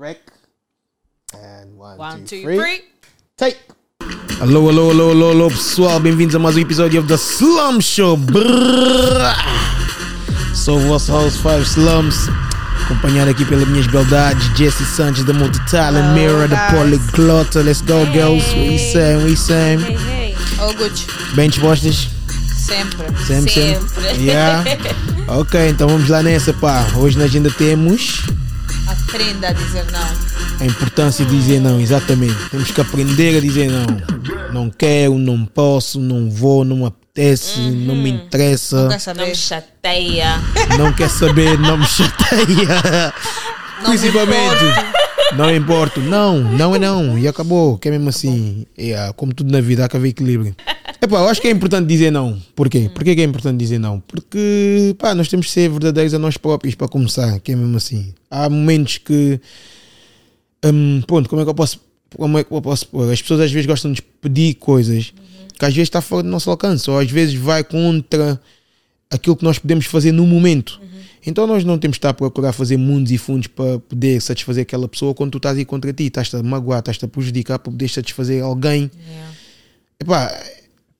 Rec. 0.00 0.18
And 1.34 1.76
one, 1.76 1.98
One, 1.98 2.24
two, 2.24 2.36
two, 2.38 2.42
three. 2.42 2.56
three. 2.56 2.80
Take. 3.36 3.58
Alô, 4.40 4.68
alô, 4.70 4.90
alô, 4.90 5.10
alô, 5.10 5.30
alô, 5.30 5.48
pessoal, 5.50 6.00
bem-vindos 6.00 6.34
a 6.34 6.38
mais 6.38 6.56
um 6.56 6.60
episódio 6.60 7.02
da 7.02 7.16
Slum 7.16 7.80
Show. 7.82 8.16
Brrr. 8.16 9.34
Sou 10.54 10.78
o 10.78 10.80
vosso 10.88 11.12
host 11.12 11.38
Five 11.42 11.62
Slums, 11.66 12.28
acompanhado 12.84 13.30
aqui 13.30 13.44
pelas 13.44 13.68
minhas 13.68 13.86
beldades, 13.88 14.42
Jesse 14.56 14.84
Sanchez 14.86 15.24
da 15.24 15.34
Multitalent, 15.34 16.02
Hello, 16.04 16.14
Mirror 16.14 16.48
da 16.48 16.56
guys. 16.56 16.78
Polyglota. 16.78 17.60
Let's 17.62 17.82
go, 17.82 18.06
girls. 18.06 18.42
What 18.46 18.56
you 18.72 18.78
say? 18.78 19.16
What 19.16 19.28
you 19.28 19.36
say? 19.36 19.76
Hey, 19.76 19.96
hey. 19.96 20.36
Oh, 20.60 20.72
good. 20.72 20.92
Bem 21.34 21.50
dispostas? 21.50 22.08
Sempre. 22.56 23.06
Sempre, 23.26 23.52
sempre. 23.52 24.22
Yeah. 24.24 24.64
Ok, 25.28 25.68
então 25.68 25.86
vamos 25.86 26.08
lá 26.08 26.24
nessa, 26.24 26.52
pá. 26.52 26.84
Hoje 26.96 27.16
na 27.16 27.24
agenda 27.26 27.48
temos 27.52 28.24
Aprenda 28.90 29.48
a 29.48 29.52
dizer 29.52 29.84
não. 29.92 30.60
a 30.60 30.66
importância 30.66 31.24
de 31.24 31.30
dizer 31.36 31.60
não, 31.60 31.80
exatamente. 31.80 32.34
Temos 32.50 32.70
que 32.70 32.80
aprender 32.80 33.36
a 33.36 33.40
dizer 33.40 33.70
não. 33.70 33.86
Não 34.52 34.70
quero, 34.70 35.16
não 35.18 35.44
posso, 35.46 36.00
não 36.00 36.28
vou, 36.28 36.64
não 36.64 36.76
me 36.78 36.86
apetece, 36.86 37.60
não 37.60 37.94
me 37.94 38.10
interessa, 38.10 38.88
Quer 38.90 38.98
saber? 38.98 39.20
Não 39.20 39.28
me 39.28 39.34
chateia. 39.36 40.40
não 40.78 40.92
quer 40.92 41.08
saber, 41.08 41.58
não 41.58 41.76
me 41.76 41.86
chateia. 41.86 43.12
Não 43.82 43.92
me 43.92 43.98
Principalmente, 43.98 44.62
não 45.34 45.54
importo. 45.54 46.00
Não, 46.00 46.38
não 46.38 46.76
é 46.76 46.78
não. 46.78 47.18
E 47.18 47.26
acabou, 47.26 47.78
que 47.78 47.88
é 47.88 47.90
mesmo 47.90 48.10
assim. 48.10 48.66
É, 48.76 49.10
como 49.16 49.32
tudo 49.32 49.50
na 49.50 49.62
vida, 49.62 49.86
há 49.86 49.88
que 49.88 49.96
haver 49.96 50.10
equilíbrio. 50.10 50.54
Epá, 51.02 51.18
eu 51.20 51.28
acho 51.28 51.40
que 51.40 51.48
é 51.48 51.50
importante 51.50 51.86
dizer 51.86 52.10
não. 52.10 52.40
Porquê? 52.54 52.90
Porquê 52.92 53.14
que 53.14 53.22
é 53.22 53.24
importante 53.24 53.56
dizer 53.56 53.78
não? 53.78 54.00
Porque 54.00 54.94
pá, 54.98 55.14
nós 55.14 55.28
temos 55.28 55.46
que 55.46 55.52
ser 55.52 55.70
verdadeiros 55.70 56.12
a 56.12 56.18
nós 56.18 56.36
próprios 56.36 56.74
para 56.74 56.88
começar, 56.88 57.40
que 57.40 57.52
é 57.52 57.56
mesmo 57.56 57.76
assim. 57.76 58.14
Há 58.30 58.48
momentos 58.50 58.98
que. 58.98 59.40
hum, 60.64 61.02
pronto, 61.06 61.28
como 61.28 61.40
é 61.40 61.44
que 61.44 61.50
eu 61.50 61.54
posso. 61.54 61.80
Como 62.14 62.38
é 62.38 62.44
que 62.44 62.52
eu 62.52 62.60
posso 62.60 62.86
pôr? 62.88 63.10
As 63.10 63.22
pessoas 63.22 63.40
às 63.40 63.50
vezes 63.50 63.66
gostam 63.66 63.92
de 63.92 64.02
pedir 64.02 64.54
coisas 64.54 65.12
que 65.58 65.64
às 65.64 65.74
vezes 65.74 65.88
está 65.88 66.00
fora 66.00 66.22
do 66.22 66.28
nosso 66.28 66.50
alcance, 66.50 66.90
ou 66.90 66.98
às 66.98 67.10
vezes 67.10 67.34
vai 67.34 67.62
contra 67.62 68.40
aquilo 69.10 69.36
que 69.36 69.44
nós 69.44 69.58
podemos 69.58 69.86
fazer 69.86 70.10
no 70.10 70.26
momento. 70.26 70.80
Então 71.26 71.46
nós 71.46 71.64
não 71.64 71.78
temos 71.78 71.96
que 71.96 71.98
estar 71.98 72.10
a 72.10 72.14
procurar 72.14 72.52
fazer 72.52 72.78
mundos 72.78 73.12
e 73.12 73.18
fundos 73.18 73.46
para 73.46 73.78
poder 73.78 74.22
satisfazer 74.22 74.62
aquela 74.62 74.88
pessoa 74.88 75.14
quando 75.14 75.32
tu 75.32 75.36
estás 75.36 75.58
aí 75.58 75.64
contra 75.64 75.92
ti, 75.92 76.04
estás-te 76.04 76.34
a 76.36 76.42
magoar, 76.42 76.78
estás-te 76.78 77.04
a 77.04 77.08
prejudicar 77.08 77.58
para 77.58 77.70
poder 77.70 77.88
satisfazer 77.88 78.42
alguém. 78.42 78.90
Epá, 80.00 80.32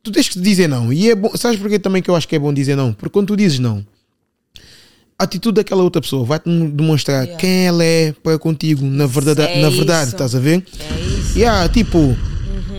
tu 0.02 0.10
tens 0.10 0.28
que 0.28 0.40
dizer 0.40 0.68
não. 0.68 0.92
E 0.92 1.10
é 1.10 1.14
bom, 1.14 1.30
sabes 1.36 1.58
porquê 1.58 1.78
também 1.78 2.02
que 2.02 2.10
eu 2.10 2.16
acho 2.16 2.26
que 2.28 2.36
é 2.36 2.38
bom 2.38 2.52
dizer 2.52 2.76
não? 2.76 2.92
Porque 2.92 3.10
quando 3.12 3.28
tu 3.28 3.36
dizes 3.36 3.58
não, 3.58 3.84
a 5.18 5.24
atitude 5.24 5.56
daquela 5.56 5.82
outra 5.82 6.00
pessoa 6.00 6.24
vai-te 6.24 6.48
demonstrar 6.48 7.22
Yeah. 7.24 7.38
quem 7.40 7.66
ela 7.66 7.84
é 7.84 8.12
para 8.12 8.38
contigo, 8.38 8.84
na 8.86 9.06
verdade, 9.06 9.42
É 9.42 9.60
na 9.60 9.68
verdade 9.68 10.06
isso. 10.06 10.14
estás 10.16 10.34
a 10.34 10.38
ver? 10.38 10.64
É 10.78 11.00
isso. 11.18 11.38
Yeah, 11.38 11.68
tipo, 11.68 12.16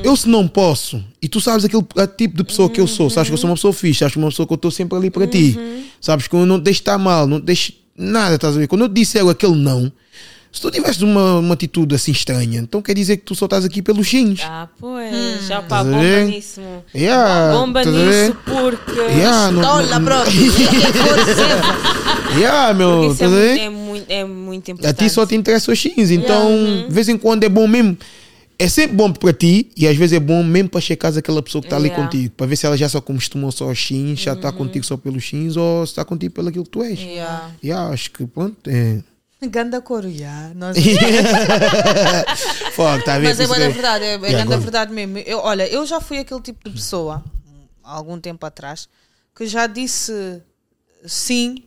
eu 0.03 0.15
se 0.15 0.27
não 0.27 0.47
posso, 0.47 1.03
e 1.21 1.27
tu 1.27 1.39
sabes 1.39 1.63
aquele 1.65 1.85
a 1.97 2.07
tipo 2.07 2.35
de 2.35 2.43
pessoa 2.43 2.67
que 2.69 2.81
eu 2.81 2.87
sou, 2.87 3.09
sabes 3.11 3.29
que 3.29 3.33
eu 3.33 3.37
sou 3.37 3.49
uma 3.49 3.55
pessoa 3.55 3.71
fixe, 3.71 3.99
sabes 3.99 4.13
que 4.13 4.17
eu 4.17 4.21
sou 4.21 4.25
uma 4.25 4.31
pessoa 4.31 4.47
que 4.47 4.53
eu 4.53 4.55
estou 4.55 4.71
sempre 4.71 4.97
ali 4.97 5.11
para 5.11 5.27
ti, 5.27 5.55
sabes 6.01 6.27
que 6.27 6.35
eu 6.35 6.45
não 6.47 6.59
te 6.59 6.63
deixo 6.63 6.81
estar 6.81 6.97
mal, 6.97 7.27
não 7.27 7.39
te 7.39 7.43
deixo 7.45 7.73
nada, 7.95 8.33
estás 8.35 8.55
a 8.55 8.59
ver? 8.59 8.67
Quando 8.67 8.81
eu 8.81 8.87
disser 8.87 9.23
aquele 9.27 9.55
não, 9.55 9.91
se 10.51 10.61
tu 10.61 10.69
tivesse 10.69 11.03
uma, 11.03 11.39
uma 11.39 11.53
atitude 11.53 11.95
assim 11.95 12.11
estranha, 12.11 12.59
então 12.59 12.81
quer 12.81 12.93
dizer 12.93 13.17
que 13.17 13.23
tu 13.23 13.33
só 13.35 13.45
estás 13.45 13.63
aqui 13.63 13.81
pelos 13.81 14.05
xins. 14.07 14.41
Ah, 14.43 14.67
pois. 14.79 15.13
Hum. 15.13 15.37
Já 15.47 15.61
pá, 15.61 15.79
a 15.79 15.83
bomba 15.83 16.23
nisso. 16.25 16.61
Yeah, 16.93 17.53
Bomba 17.53 17.85
nisso 17.85 18.37
porque. 18.45 18.99
Yeah, 18.99 19.51
não- 19.51 19.75
Olha, 19.77 19.99
não- 19.99 20.05
pronto. 20.05 20.29
Yeah, 22.37 22.73
meu, 22.73 23.11
Isso 23.11 23.23
é 23.23 23.27
muito, 23.27 23.59
é, 23.61 23.69
muito, 23.69 24.05
é 24.09 24.23
muito 24.23 24.71
importante. 24.71 24.89
A 24.89 24.93
ti 25.05 25.09
só 25.09 25.25
te 25.25 25.35
interessa 25.35 25.71
os 25.71 25.77
xins, 25.77 26.11
então 26.11 26.85
de 26.87 26.93
vez 26.93 27.09
em 27.09 27.17
quando 27.17 27.43
é 27.43 27.49
bom 27.49 27.67
mesmo. 27.67 27.97
É 28.57 28.69
sempre 28.69 28.95
bom 28.95 29.11
para 29.11 29.33
ti 29.33 29.71
e 29.75 29.87
às 29.87 29.97
vezes 29.97 30.15
é 30.15 30.19
bom 30.19 30.43
mesmo 30.43 30.69
para 30.69 30.79
checar 30.79 31.11
aquela 31.17 31.41
pessoa 31.41 31.63
que 31.63 31.65
está 31.65 31.77
ali 31.77 31.87
Yeah. 31.89 32.03
contigo, 32.05 32.33
para 32.37 32.45
ver 32.45 32.55
se 32.55 32.67
ela 32.67 32.77
já 32.77 32.87
só 32.87 32.99
acostumou 32.99 33.51
só 33.51 33.65
aos 33.69 33.77
xins, 33.79 34.19
já 34.19 34.33
está 34.33 34.51
contigo 34.51 34.85
só 34.85 34.95
pelos 34.95 35.23
xins 35.23 35.57
ou 35.57 35.83
se 35.85 35.93
está 35.93 36.05
contigo 36.05 36.31
pelo 36.35 36.49
aquilo 36.49 36.63
que 36.65 36.69
tu 36.69 36.83
és. 36.83 36.99
Yeah. 36.99 37.49
Yeah, 37.63 37.89
acho 37.91 38.11
que 38.11 38.23
pronto. 38.27 38.55
É. 38.67 38.99
Ganda 39.49 39.81
coro, 39.81 40.07
yeah. 40.07 40.53
Nós... 40.53 40.77
Fogo, 42.75 42.97
está 42.97 43.15
a 43.15 43.19
ver? 43.19 43.29
Mas 43.29 43.39
é 43.39 43.47
boa 43.47 43.59
da 43.59 43.69
verdade, 43.69 44.05
é, 44.05 44.07
é 44.07 44.11
Yeah, 44.11 44.29
grande 44.29 44.41
agora. 44.43 44.59
verdade 44.59 44.93
mesmo. 44.93 45.17
Eu, 45.17 45.39
olha, 45.39 45.67
eu 45.67 45.85
já 45.85 45.99
fui 45.99 46.19
aquele 46.19 46.41
tipo 46.41 46.69
de 46.69 46.75
pessoa, 46.75 47.23
há 47.83 47.91
algum 47.93 48.19
tempo 48.19 48.45
atrás, 48.45 48.87
que 49.35 49.47
já 49.47 49.65
disse 49.65 50.43
sim, 51.05 51.63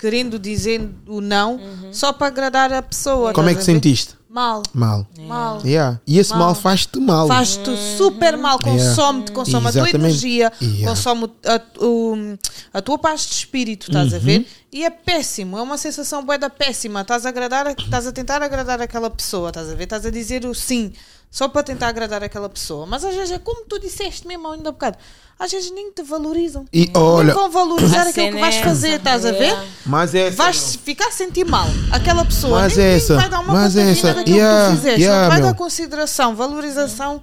querendo 0.00 0.38
dizer 0.38 0.88
o 1.06 1.20
não, 1.20 1.60
só 1.92 2.12
para 2.12 2.28
agradar 2.28 2.72
a 2.72 2.80
pessoa. 2.82 3.32
Como 3.32 3.48
é 3.48 3.54
que 3.54 3.60
a 3.60 3.64
sentiste? 3.64 4.18
Mal. 4.32 4.62
Mal. 4.72 5.06
Mal. 5.26 5.60
Yeah. 5.64 6.00
E 6.06 6.16
esse 6.18 6.30
mal, 6.30 6.38
Mal. 6.40 6.54
faz-te 6.54 7.00
mal. 7.00 7.26
Faz-te 7.26 7.76
super 7.98 8.36
mal, 8.36 8.60
consome-te, 8.60 9.32
consome 9.32 9.66
a 9.66 9.72
tua 9.72 9.90
energia, 9.90 10.52
Yeah. 10.62 10.88
consome 10.88 11.28
a, 11.44 11.60
o- 11.84 12.38
a 12.72 12.80
tua 12.80 12.96
paz 12.96 13.22
de 13.26 13.32
espírito, 13.34 13.88
estás 13.88 14.14
a 14.14 14.18
Uhum. 14.18 14.22
ver? 14.22 14.46
E 14.72 14.84
é 14.84 14.90
péssimo, 14.90 15.58
é 15.58 15.62
uma 15.62 15.76
sensação 15.76 16.24
boeda 16.24 16.48
péssima. 16.48 17.00
Estás 17.00 17.26
a 17.26 17.30
agradar, 17.30 17.74
estás 17.76 18.06
a 18.06 18.12
tentar 18.12 18.40
agradar 18.40 18.80
aquela 18.80 19.10
pessoa, 19.10 19.48
estás 19.48 19.68
a 19.68 19.74
ver? 19.74 19.82
Estás 19.84 20.06
a 20.06 20.10
dizer 20.10 20.46
o 20.46 20.54
sim, 20.54 20.92
só 21.30 21.48
para 21.48 21.62
tentar 21.62 21.88
agradar 21.88 22.22
aquela 22.24 22.48
pessoa. 22.48 22.86
Mas 22.86 23.04
às 23.04 23.14
vezes 23.14 23.30
é 23.32 23.38
como 23.38 23.64
tu 23.64 23.78
disseste 23.78 24.26
mesmo 24.26 24.48
ainda 24.48 24.68
há 24.70 24.72
bocado, 24.72 24.98
às 25.38 25.50
vezes 25.50 25.70
nem 25.72 25.90
te 25.92 26.02
valorizam. 26.02 26.64
E 26.72 26.90
olha, 26.94 27.26
nem 27.26 27.34
vão 27.34 27.50
valorizar 27.50 28.02
aquilo 28.06 28.32
que 28.32 28.40
vais 28.40 28.56
é 28.56 28.62
fazer, 28.62 28.96
estás 28.96 29.24
a 29.24 29.32
ver? 29.32 29.56
Mas 29.86 30.14
é 30.14 30.30
Vais 30.30 30.74
ficar 30.76 31.08
a 31.08 31.12
sentir 31.12 31.44
mal. 31.46 31.66
Aquela 31.92 32.24
pessoa 32.24 32.60
Mas 32.60 32.76
nem, 32.76 32.84
é 32.84 32.88
nem 32.88 32.96
essa, 32.96 33.16
vai 33.16 33.28
dar 33.28 33.40
uma 33.40 33.52
mas 33.52 33.76
é 33.76 33.90
essa. 33.92 34.12
daquilo 34.14 34.36
Yeah, 34.36 34.64
que 34.70 34.72
tu 34.72 34.76
fizeste. 34.82 35.00
yeah, 35.02 35.22
não 35.22 35.28
vai 35.30 35.40
meu. 35.40 35.46
dar 35.50 35.54
consideração, 35.56 36.34
valorização. 36.36 37.22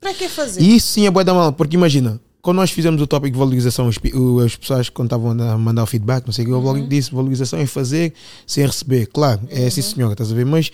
Para 0.00 0.14
que 0.14 0.28
fazer? 0.28 0.60
Isso 0.62 0.86
sim 0.88 1.06
é 1.06 1.10
bué 1.10 1.24
da 1.24 1.34
mal, 1.34 1.52
porque 1.52 1.76
imagina, 1.76 2.18
quando 2.40 2.56
nós 2.56 2.70
fizemos 2.70 3.02
o 3.02 3.06
tópico 3.06 3.32
de 3.32 3.38
valorização, 3.38 3.90
o- 4.14 4.40
as 4.40 4.56
pessoas 4.56 4.88
quando 4.88 5.08
estavam 5.08 5.30
a 5.32 5.58
mandar 5.58 5.82
o 5.82 5.86
feedback, 5.86 6.24
não 6.24 6.32
sei 6.32 6.44
o 6.44 6.48
que, 6.48 6.54
eu 6.54 6.60
logo 6.60 6.80
disse 6.86 7.12
valorização 7.14 7.58
é 7.58 7.66
fazer 7.66 8.14
sem 8.46 8.64
receber. 8.64 9.06
Claro, 9.08 9.40
é 9.50 9.66
assim 9.66 9.82
senhora, 9.82 10.12
estás 10.12 10.30
a 10.32 10.34
ver? 10.34 10.46
Mas 10.46 10.70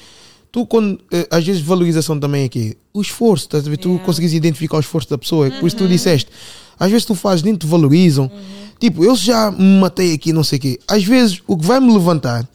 tu 0.57 0.65
quando, 0.65 0.99
eh, 1.13 1.29
às 1.31 1.45
vezes 1.45 1.61
valorização 1.61 2.19
também 2.19 2.45
é 2.45 2.45
aqui, 2.47 2.79
o 2.95 3.03
esforço, 3.03 3.45
estás 3.45 3.67
a 3.67 3.69
ver? 3.71 3.77
Tu 3.77 4.01
consegues 4.07 4.33
identificar 4.33 4.79
o 4.79 4.81
esforço 4.81 5.11
da 5.11 5.19
pessoa, 5.19 5.49
é 5.49 5.51
por 5.51 5.67
isso 5.67 5.77
tu 5.77 5.87
disseste, 5.87 6.31
às 6.81 6.91
vezes 6.91 7.05
tu 7.05 7.15
fazes, 7.15 7.43
nem 7.43 7.55
te 7.55 7.67
valorizam. 7.67 8.31
Tipo, 8.81 9.05
eu 9.05 9.15
já 9.15 9.51
me 9.51 9.79
matei 9.81 10.15
aqui, 10.15 10.33
não 10.33 10.43
sei 10.43 10.57
o 10.57 10.61
quê. 10.63 10.79
Às 10.89 11.05
vezes 11.05 11.43
o 11.47 11.59
que 11.59 11.67
vai 11.67 11.79
me 11.79 11.93
levantar 11.93 12.49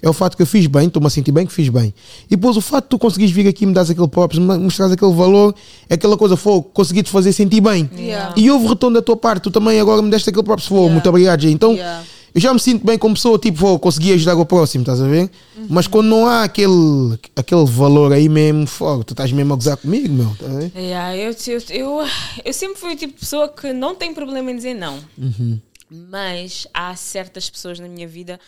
é 0.00 0.08
o 0.08 0.12
fato 0.12 0.36
que 0.36 0.42
eu 0.44 0.46
fiz 0.46 0.68
bem, 0.68 0.86
estou-me 0.86 1.08
a 1.08 1.10
sentir 1.10 1.32
bem 1.32 1.44
que 1.44 1.52
fiz 1.52 1.68
bem. 1.68 1.92
E 2.30 2.36
depois 2.36 2.56
o 2.56 2.60
fato 2.60 2.84
de 2.84 2.90
tu 2.90 2.98
conseguires 2.98 3.34
vir 3.34 3.48
aqui 3.48 3.66
me 3.66 3.72
dar 3.74 3.82
aquele 3.82 4.06
próprio, 4.06 4.40
mostrar 4.40 4.86
aquele 4.92 5.12
valor, 5.12 5.52
é 5.88 5.94
aquela 5.94 6.16
coisa, 6.16 6.36
foi, 6.36 6.62
consegui 6.72 7.02
te 7.02 7.10
fazer 7.10 7.32
sentir 7.32 7.60
bem. 7.60 7.90
Yeah. 7.96 8.34
E 8.36 8.48
houve 8.52 8.68
retorno 8.68 8.94
da 8.94 9.02
tua 9.02 9.16
parte, 9.16 9.42
tu 9.42 9.50
também 9.50 9.80
agora 9.80 10.00
me 10.00 10.10
deste 10.12 10.30
aquele 10.30 10.44
próprio 10.44 10.64
foi, 10.68 10.76
Yeah. 10.78 10.92
muito 10.92 11.08
obrigado, 11.08 11.40
Jay. 11.40 11.50
Então, 11.50 11.72
Yeah. 11.72 12.04
Eu 12.38 12.40
já 12.40 12.54
me 12.54 12.60
sinto 12.60 12.86
bem 12.86 12.96
como 12.96 13.14
pessoa, 13.14 13.38
tipo, 13.38 13.58
vou 13.58 13.78
conseguir 13.78 14.12
ajudar 14.12 14.36
o 14.36 14.46
próximo, 14.46 14.82
estás 14.82 15.00
a 15.00 15.06
ver? 15.06 15.28
Mas 15.68 15.86
quando 15.86 16.06
não 16.06 16.26
há 16.26 16.44
aquele, 16.44 17.18
aquele 17.36 17.64
valor 17.66 18.12
aí 18.12 18.28
mesmo, 18.28 18.66
fogo, 18.66 19.02
tu 19.04 19.12
estás 19.12 19.30
mesmo 19.32 19.52
a 19.52 19.56
gozar 19.56 19.76
comigo, 19.76 20.12
meu, 20.14 20.30
estás 20.32 20.52
a 20.54 20.58
ver? 20.60 20.72
Yeah, 20.76 21.16
eu, 21.16 21.34
eu, 21.46 21.62
eu, 21.70 22.06
eu 22.44 22.52
sempre 22.52 22.78
fui 22.80 22.92
o 22.94 22.96
tipo 22.96 23.14
de 23.14 23.20
pessoa 23.20 23.48
que 23.48 23.72
não 23.72 23.94
tem 23.94 24.14
problema 24.14 24.50
em 24.50 24.56
dizer 24.56 24.74
não. 24.74 24.98
Uhum. 25.18 25.58
Mas 25.90 26.66
há 26.72 26.94
certas 26.94 27.48
pessoas 27.50 27.80
na 27.80 27.88
minha 27.88 28.06
vida 28.06 28.38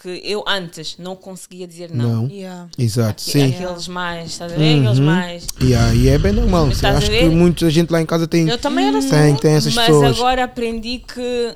que 0.00 0.20
eu 0.24 0.42
antes 0.48 0.96
não 0.98 1.14
conseguia 1.14 1.66
dizer 1.66 1.90
não. 1.92 2.22
Não. 2.22 2.28
Yeah. 2.30 2.68
Exato, 2.78 3.22
Aqu- 3.22 3.30
sim. 3.30 3.54
Aqueles 3.54 3.88
mais, 3.88 4.30
estás 4.32 4.52
a 4.52 4.56
ver? 4.56 4.78
Aqueles 4.80 4.98
Uhum. 4.98 5.04
mais. 5.04 5.46
Yeah, 5.60 5.94
e 5.94 6.08
é 6.08 6.18
bem 6.18 6.32
normal. 6.32 6.66
Mas 6.66 6.76
estás 6.76 6.96
acho 6.96 7.06
a 7.10 7.14
que 7.14 7.28
muita 7.28 7.68
gente 7.70 7.90
lá 7.90 8.00
em 8.00 8.06
casa 8.06 8.26
tem, 8.26 8.48
Eu 8.48 8.58
também 8.58 8.86
era 8.86 8.98
assim. 8.98 9.10
tem, 9.10 9.34
tem 9.36 9.52
essas 9.52 9.74
Mas 9.74 9.86
pessoas. 9.86 10.16
agora 10.16 10.44
aprendi 10.44 10.98
que 11.00 11.54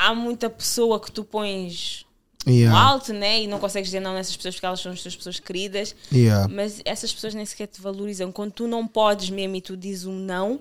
há 0.00 0.14
muita 0.14 0.48
pessoa 0.50 0.98
que 1.00 1.10
tu 1.12 1.22
pões 1.24 2.04
Yeah, 2.48 2.74
alto, 2.76 3.12
né? 3.12 3.42
E 3.42 3.46
não 3.46 3.58
consegues 3.58 3.88
dizer 3.90 4.00
não 4.00 4.14
nessas 4.14 4.34
pessoas 4.34 4.54
porque 4.54 4.64
elas 4.66 4.80
são 4.80 4.92
as 4.92 5.02
tuas 5.02 5.14
pessoas 5.14 5.38
queridas. 5.38 5.94
yeah. 6.10 6.48
Mas 6.50 6.80
essas 6.86 7.12
pessoas 7.12 7.34
nem 7.34 7.44
sequer 7.44 7.66
te 7.66 7.82
valorizam. 7.82 8.32
Quando 8.32 8.52
tu 8.52 8.66
não 8.66 8.86
podes 8.86 9.28
mesmo 9.28 9.56
e 9.56 9.60
tu 9.60 9.76
dizes 9.76 10.06
um 10.06 10.14
não, 10.18 10.58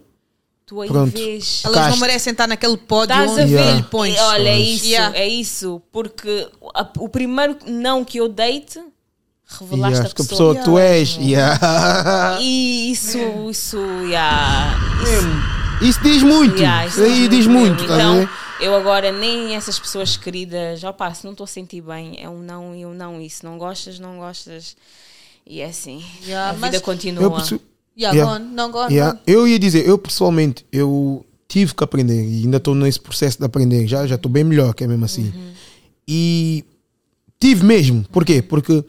tu 0.66 0.82
aí 0.82 0.90
Pronto. 0.90 1.12
vês. 1.18 1.62
Elas 1.64 1.78
não 1.78 1.84
Caste. 1.86 2.00
merecem 2.02 2.32
estar 2.32 2.48
naquele 2.48 2.76
pódio 2.76 3.14
Estás 3.16 3.30
a 3.30 3.42
onde? 3.44 3.54
Yeah. 3.54 3.78
lhe 3.78 3.84
pões. 3.84 4.14
E 4.14 4.20
Olha, 4.20 4.50
é 4.50 4.60
isso, 4.60 4.86
Yeah. 4.88 5.18
é 5.18 5.28
isso. 5.30 5.82
Porque 5.90 6.50
a- 6.76 6.90
o 6.98 7.08
primeiro 7.08 7.58
não 7.66 8.04
que 8.04 8.18
eu 8.20 8.28
deite, 8.28 8.78
revelaste 9.48 9.78
Yeah, 9.78 10.00
a 10.00 10.06
acho 10.06 10.16
que 10.16 10.22
a 10.22 10.26
pessoa. 10.26 10.54
pessoa 10.54 10.56
que 10.56 10.64
tu 10.66 10.78
és. 10.78 11.16
Yeah. 11.16 12.38
E 12.42 12.92
isso, 12.92 13.18
isso, 13.50 13.78
yeah, 14.04 14.78
isso, 15.02 15.86
Isso 15.86 16.02
diz 16.04 16.24
muito. 16.24 16.58
yeah, 16.58 16.86
isso 16.88 17.02
aí 17.02 17.28
diz 17.30 17.48
muito. 17.48 17.84
estás 17.84 18.00
a 18.00 18.04
Então? 18.04 18.30
Eu 18.62 18.76
agora 18.76 19.12
nem 19.12 19.56
essas 19.56 19.80
pessoas 19.80 20.18
queridas, 20.18 20.84
opa, 20.84 21.14
se 21.14 21.24
não 21.26 21.32
estou 21.32 21.44
a 21.44 21.48
sentir 21.48 21.82
bem, 21.82 22.16
é 22.22 22.30
um 22.30 22.40
não 22.42 22.76
e 22.76 22.86
um 22.86 22.94
não. 22.94 23.22
E 23.22 23.30
se 23.30 23.44
não 23.44 23.58
gostas, 23.58 24.00
não 24.00 24.18
gostas. 24.18 24.76
E 25.46 25.62
é 25.62 25.66
assim, 25.66 26.04
Yeah, 26.26 26.50
a 26.52 26.54
vida 26.54 26.80
continua. 26.82 27.24
Eu, 27.24 27.32
perce- 27.32 27.60
Yeah, 27.98 28.16
Yeah. 28.18 28.40
go 28.40 28.46
on, 28.46 28.54
não, 28.54 28.72
go 28.72 28.80
on, 28.86 28.90
Yeah. 28.90 29.20
Eu 29.28 29.48
ia 29.48 29.58
dizer, 29.60 29.86
eu 29.88 29.98
pessoalmente, 29.98 30.66
eu 30.72 31.26
tive 31.48 31.74
que 31.74 31.84
aprender 31.84 32.24
e 32.24 32.44
ainda 32.44 32.58
estou 32.58 32.76
nesse 32.76 33.00
processo 33.00 33.38
de 33.40 33.46
aprender. 33.46 33.88
Já 33.88 34.06
já 34.08 34.16
estou 34.16 34.32
bem 34.32 34.44
melhor, 34.44 34.74
que 34.74 34.84
é 34.84 34.88
mesmo 34.88 35.06
assim. 35.06 35.34
E 36.08 36.64
tive 37.40 37.64
mesmo. 37.66 38.06
Por 38.12 38.24
quê? 38.24 38.42
Porque 38.42 38.84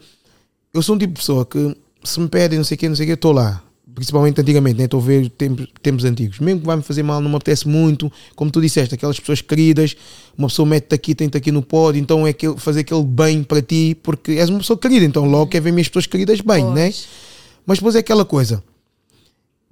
eu 0.73 0.81
sou 0.81 0.95
um 0.95 0.97
tipo 0.99 1.13
de 1.13 1.19
pessoa 1.19 1.45
que 1.45 1.75
se 2.03 2.19
me 2.19 2.27
pedem 2.29 2.57
não 2.57 2.63
sei 2.63 2.75
o 2.75 2.77
que, 2.77 2.89
não 2.89 2.95
sei 2.95 3.05
o 3.05 3.07
que, 3.07 3.13
estou 3.13 3.31
lá. 3.31 3.61
Principalmente 3.93 4.39
antigamente, 4.39 4.77
né? 4.77 4.85
estou 4.85 4.99
a 4.99 5.03
ver 5.03 5.29
tempos, 5.29 5.67
tempos 5.81 6.05
antigos. 6.05 6.39
Mesmo 6.39 6.61
que 6.61 6.65
vai 6.65 6.77
me 6.77 6.81
fazer 6.81 7.03
mal, 7.03 7.19
não 7.19 7.29
me 7.29 7.35
apetece 7.35 7.67
muito. 7.67 8.11
Como 8.35 8.49
tu 8.49 8.61
disseste, 8.61 8.95
aquelas 8.95 9.19
pessoas 9.19 9.41
queridas, 9.41 9.95
uma 10.37 10.47
pessoa 10.47 10.65
mete-te 10.65 10.95
aqui, 10.95 11.13
tem-te 11.13 11.37
aqui 11.37 11.51
no 11.51 11.61
pódio, 11.61 11.99
então 11.99 12.25
é 12.25 12.29
aquele, 12.29 12.57
fazer 12.57 12.81
aquele 12.81 13.03
bem 13.03 13.43
para 13.43 13.61
ti, 13.61 13.97
porque 14.01 14.33
és 14.33 14.49
uma 14.49 14.59
pessoa 14.59 14.77
querida, 14.77 15.05
então 15.05 15.25
logo 15.25 15.47
quer 15.47 15.61
ver 15.61 15.71
minhas 15.71 15.87
pessoas 15.87 16.07
queridas 16.07 16.39
bem, 16.41 16.65
né? 16.65 16.93
Mas 17.65 17.77
depois 17.77 17.95
é 17.95 17.99
aquela 17.99 18.25
coisa. 18.25 18.63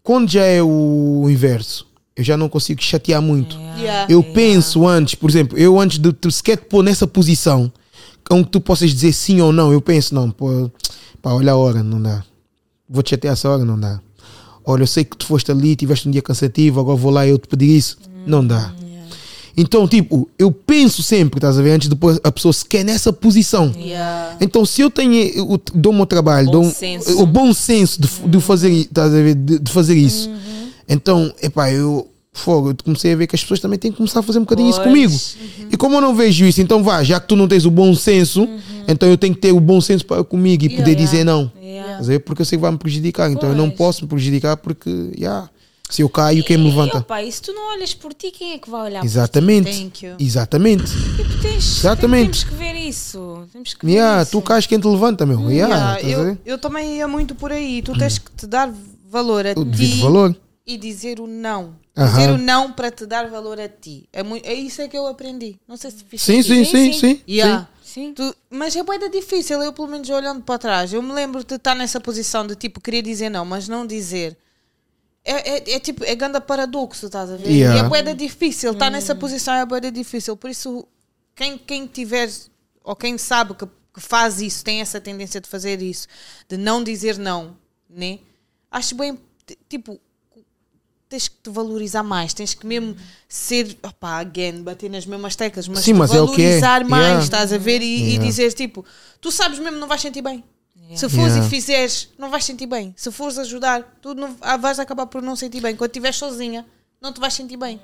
Quando 0.04 0.30
já 0.30 0.44
é 0.44 0.62
o 0.62 1.28
inverso, 1.30 1.88
eu 2.16 2.24
já 2.24 2.36
não 2.36 2.50
consigo 2.50 2.82
chatear 2.84 3.22
muito. 3.22 3.56
Yeah. 3.78 4.12
Eu 4.12 4.22
penso 4.22 4.86
antes, 4.86 5.16
por 5.16 5.30
exemplo, 5.30 5.58
eu 5.58 5.80
antes 5.80 5.98
de 5.98 6.12
tu 6.12 6.30
sequer 6.30 6.58
te 6.58 6.66
pôr 6.66 6.84
nessa 6.84 7.08
posição, 7.08 7.72
onde 8.30 8.50
tu 8.50 8.60
possas 8.60 8.92
dizer 8.92 9.14
sim 9.14 9.40
ou 9.40 9.52
não, 9.52 9.72
eu 9.72 9.82
penso, 9.82 10.14
não, 10.14 10.30
pô, 10.30 10.70
pá, 11.22 11.32
olha 11.34 11.54
a 11.54 11.56
hora, 11.56 11.82
não 11.82 12.02
dá. 12.02 12.24
Vou 12.90 13.02
te 13.02 13.12
chatear 13.12 13.34
essa 13.34 13.50
hora, 13.50 13.64
não 13.64 13.80
dá. 13.80 14.02
Olha, 14.66 14.84
eu 14.84 14.88
sei 14.88 15.04
que 15.04 15.18
tu 15.18 15.26
foste 15.26 15.52
ali, 15.52 15.76
tiveste 15.76 16.08
um 16.08 16.12
dia 16.12 16.22
cansativo, 16.22 16.80
agora 16.80 16.98
vou 16.98 17.12
lá 17.12 17.26
e 17.26 17.30
eu 17.32 17.38
te 17.38 17.48
pedir 17.48 17.76
isso. 17.76 17.98
Não 18.26 18.46
dá. 18.46 18.72
Então, 19.58 19.86
tipo, 19.88 20.30
eu 20.40 20.52
penso 20.52 21.04
sempre, 21.04 21.40
estás 21.40 21.58
a 21.58 21.62
ver, 21.62 21.72
antes 21.72 21.90
de 21.90 21.96
pôr 21.96 22.18
a 22.24 22.32
pessoa 22.32 22.54
sequer 22.54 22.86
nessa 22.86 23.12
posição. 23.12 23.74
Yeah. 23.76 24.38
Então, 24.40 24.64
se 24.66 24.80
eu 24.82 24.90
tenho, 24.90 25.14
eu 25.16 25.62
dou 25.74 25.92
o 25.92 25.96
meu 25.96 26.06
trabalho, 26.06 26.46
Bom 26.46 26.52
dou 26.62 26.72
senso. 26.72 27.22
o 27.22 27.26
bom 27.26 27.52
senso 27.54 28.00
de, 28.02 28.08
de 28.08 28.40
fazer, 28.40 28.70
estás 28.72 29.14
a 29.14 29.18
ver, 29.18 29.36
de, 29.36 29.60
de 29.60 29.72
fazer 29.72 29.96
isso, 29.98 30.30
então, 30.88 31.34
epá, 31.42 31.72
eu, 31.72 32.08
fogo, 32.32 32.70
eu 32.70 32.76
comecei 32.84 33.12
a 33.12 33.16
ver 33.18 33.28
que 33.28 33.36
as 33.36 33.42
pessoas 33.42 33.60
também 33.60 33.78
têm 33.78 33.92
que 33.92 33.98
começar 33.98 34.22
a 34.22 34.24
fazer 34.24 34.40
um 34.40 34.44
bocadinho 34.44 34.70
isso 34.70 34.80
Pois. 34.82 34.88
comigo. 34.88 35.20
E 35.74 35.76
como 35.76 35.96
eu 35.96 36.02
não 36.02 36.16
vejo 36.16 36.46
isso, 36.46 36.62
então 36.62 36.82
vá, 36.82 37.04
já 37.04 37.20
que 37.20 37.28
tu 37.28 37.36
não 37.36 37.48
tens 37.48 37.66
o 37.66 37.72
bom 37.72 37.94
senso, 37.94 38.48
então 38.88 39.10
eu 39.10 39.18
tenho 39.18 39.36
que 39.36 39.42
ter 39.42 39.52
o 39.52 39.60
bom 39.60 39.82
senso 39.82 40.06
para 40.06 40.24
comigo 40.24 40.64
e 40.64 40.70
poder 40.70 40.92
Yeah. 40.92 41.02
dizer 41.06 41.24
não. 41.26 41.52
Yeah. 41.62 41.89
Ver? 42.08 42.20
Porque 42.20 42.42
eu 42.42 42.46
sei 42.46 42.58
que 42.58 42.62
vai 42.62 42.72
me 42.72 42.78
prejudicar, 42.78 43.30
então 43.32 43.50
eu 43.50 43.56
não 43.56 43.68
Pois. 43.70 43.78
posso 43.78 44.04
me 44.04 44.10
prejudicar 44.10 44.58
porque, 44.58 45.12
já, 45.18 45.50
se 45.90 46.02
eu 46.02 46.10
caio, 46.10 46.44
quem 46.44 46.58
me 46.58 46.66
E, 46.66 46.70
levanta? 46.70 47.00
opa, 47.00 47.22
e 47.24 47.32
se 47.32 47.42
tu 47.42 47.52
não 47.54 47.74
olhas 47.74 47.94
por 47.94 48.14
ti, 48.14 48.30
quem 48.32 48.54
é 48.54 48.58
que 48.60 48.70
vai 48.70 48.84
olhar 48.90 49.04
Exatamente. 49.04 49.92
Exatamente. 50.20 50.84
por 50.92 51.02
ti? 51.02 51.16
Tipo, 51.24 51.42
tens, 51.42 51.78
Exatamente. 51.80 52.24
Temos 52.32 52.44
que 52.44 52.54
ver 52.56 52.76
isso. 52.76 53.48
Temos 53.52 53.74
que 53.74 53.86
ver 53.86 53.92
Yeah, 53.94 54.22
isso. 54.24 54.32
tu 54.32 54.42
cais 54.42 54.66
quem 54.68 54.80
te 54.80 54.88
levanta, 54.88 55.26
meu. 55.26 55.50
Yeah, 55.50 55.98
Yeah, 56.00 56.20
a 56.20 56.24
ver? 56.24 56.32
eu, 56.46 56.54
eu 56.54 56.58
também 56.58 56.98
ia 56.98 57.08
muito 57.08 57.36
por 57.36 57.52
aí. 57.52 57.82
Tu 57.82 57.98
tens 57.98 58.18
que 58.18 58.32
te 58.32 58.46
dar 58.48 58.72
valor 59.10 59.46
a 59.48 59.56
ti 59.56 60.00
valor. 60.02 60.36
e 60.66 60.78
dizer 60.78 61.20
o 61.20 61.26
não. 61.28 61.74
Dizer 61.98 62.30
o 62.30 62.38
não 62.38 62.72
para 62.72 62.90
te 62.92 63.06
dar 63.06 63.28
valor 63.30 63.60
a 63.60 63.68
ti. 63.68 64.08
É, 64.14 64.24
muito, 64.24 64.46
é 64.46 64.54
isso 64.54 64.82
é 64.82 64.88
que 64.88 64.96
eu 64.98 65.06
aprendi. 65.08 65.58
Não 65.68 65.76
sei 65.76 65.92
se 65.92 65.98
fiz 66.08 66.22
Sim, 66.22 66.42
sim, 66.42 66.64
sim, 66.64 66.94
sim. 66.94 67.22
Yeah. 67.28 67.62
Sim. 67.62 67.79
Tu- 68.14 68.36
mas 68.50 68.76
é 68.76 68.84
bem 68.84 69.10
difícil, 69.10 69.62
eu 69.62 69.74
pelo 69.74 69.88
menos 69.88 70.10
olhando 70.10 70.42
para 70.44 70.60
trás. 70.60 70.94
Eu 70.94 71.02
me 71.02 71.12
lembro 71.14 71.44
de 71.44 71.56
estar 71.56 71.76
nessa 71.76 72.00
posição 72.00 72.46
de 72.46 72.56
tipo, 72.56 72.80
querer 72.80 73.02
dizer 73.02 73.30
não, 73.30 73.46
mas 73.46 73.68
não 73.68 73.86
dizer. 73.86 74.38
É, 75.24 75.58
é, 75.58 75.76
é 75.76 75.80
tipo, 75.80 76.04
é 76.04 76.16
grande 76.16 76.40
paradoxo, 76.42 77.06
estás 77.08 77.30
a 77.30 77.36
ver? 77.38 77.50
Yeah. 77.50 77.82
E 77.82 77.86
é 77.86 77.90
bué 77.90 78.02
difícil, 78.14 78.72
estar 78.72 78.90
nessa 78.90 79.14
posição 79.16 79.54
é 79.54 79.66
bué 79.66 79.80
difícil. 79.92 80.36
Por 80.38 80.50
isso, 80.50 80.88
quem, 81.36 81.58
quem 81.58 81.86
tiver, 81.88 82.30
ou 82.84 82.96
quem 82.96 83.18
sabe 83.18 83.54
que, 83.54 83.66
que 83.66 84.00
faz 84.00 84.42
isso, 84.42 84.64
tem 84.64 84.82
essa 84.82 85.00
tendência 85.00 85.42
de 85.42 85.48
fazer 85.48 85.82
isso, 85.82 86.08
de 86.48 86.58
não 86.58 86.84
dizer 86.84 87.18
não, 87.18 87.58
né? 87.90 88.20
Acho 88.72 88.96
bem, 88.96 89.20
tipo, 89.68 90.00
tens 91.10 91.28
que 91.28 91.36
te 91.42 91.50
valorizar 91.50 92.04
mais, 92.04 92.34
tens 92.34 92.54
que 92.54 92.66
mesmo 92.68 92.96
ser, 93.28 93.76
opá, 93.84 94.20
again, 94.20 94.62
bater 94.62 94.90
nas 94.90 95.06
mesmas 95.08 95.36
teclas, 95.36 95.68
mas, 95.68 95.80
Sim, 95.80 95.94
te 95.94 95.98
mas 95.98 96.12
é 96.12 96.16
é. 96.16 96.20
valorizar 96.20 96.86
mais, 96.86 97.04
Yeah. 97.04 97.24
estás 97.24 97.52
a 97.54 97.58
ver? 97.58 97.82
E, 97.82 97.86
e 97.86 98.00
Yeah. 98.12 98.26
dizer 98.26 98.54
tipo, 98.54 98.86
tu 99.20 99.32
sabes 99.32 99.58
mesmo, 99.60 99.80
não 99.80 99.88
vais 99.88 100.00
sentir 100.02 100.22
bem. 100.22 100.44
Se 100.96 101.08
fores 101.10 101.34
Yeah. 101.34 101.46
e 101.46 101.50
fizeres, 101.50 102.10
não 102.18 102.30
vais 102.30 102.44
sentir 102.46 102.66
bem. 102.66 102.94
Se 102.98 103.12
fores 103.12 103.38
ajudar, 103.38 103.98
tu 104.02 104.14
não, 104.16 104.36
ah, 104.42 104.58
vais 104.58 104.80
acabar 104.80 105.06
por 105.08 105.22
não 105.22 105.36
sentir 105.36 105.62
bem. 105.62 105.76
Quando 105.76 105.90
estiveres 105.90 106.16
sozinha, 106.18 106.66
não 107.02 107.12
te 107.14 107.20
vais 107.20 107.34
sentir 107.34 107.58
bem. 107.58 107.80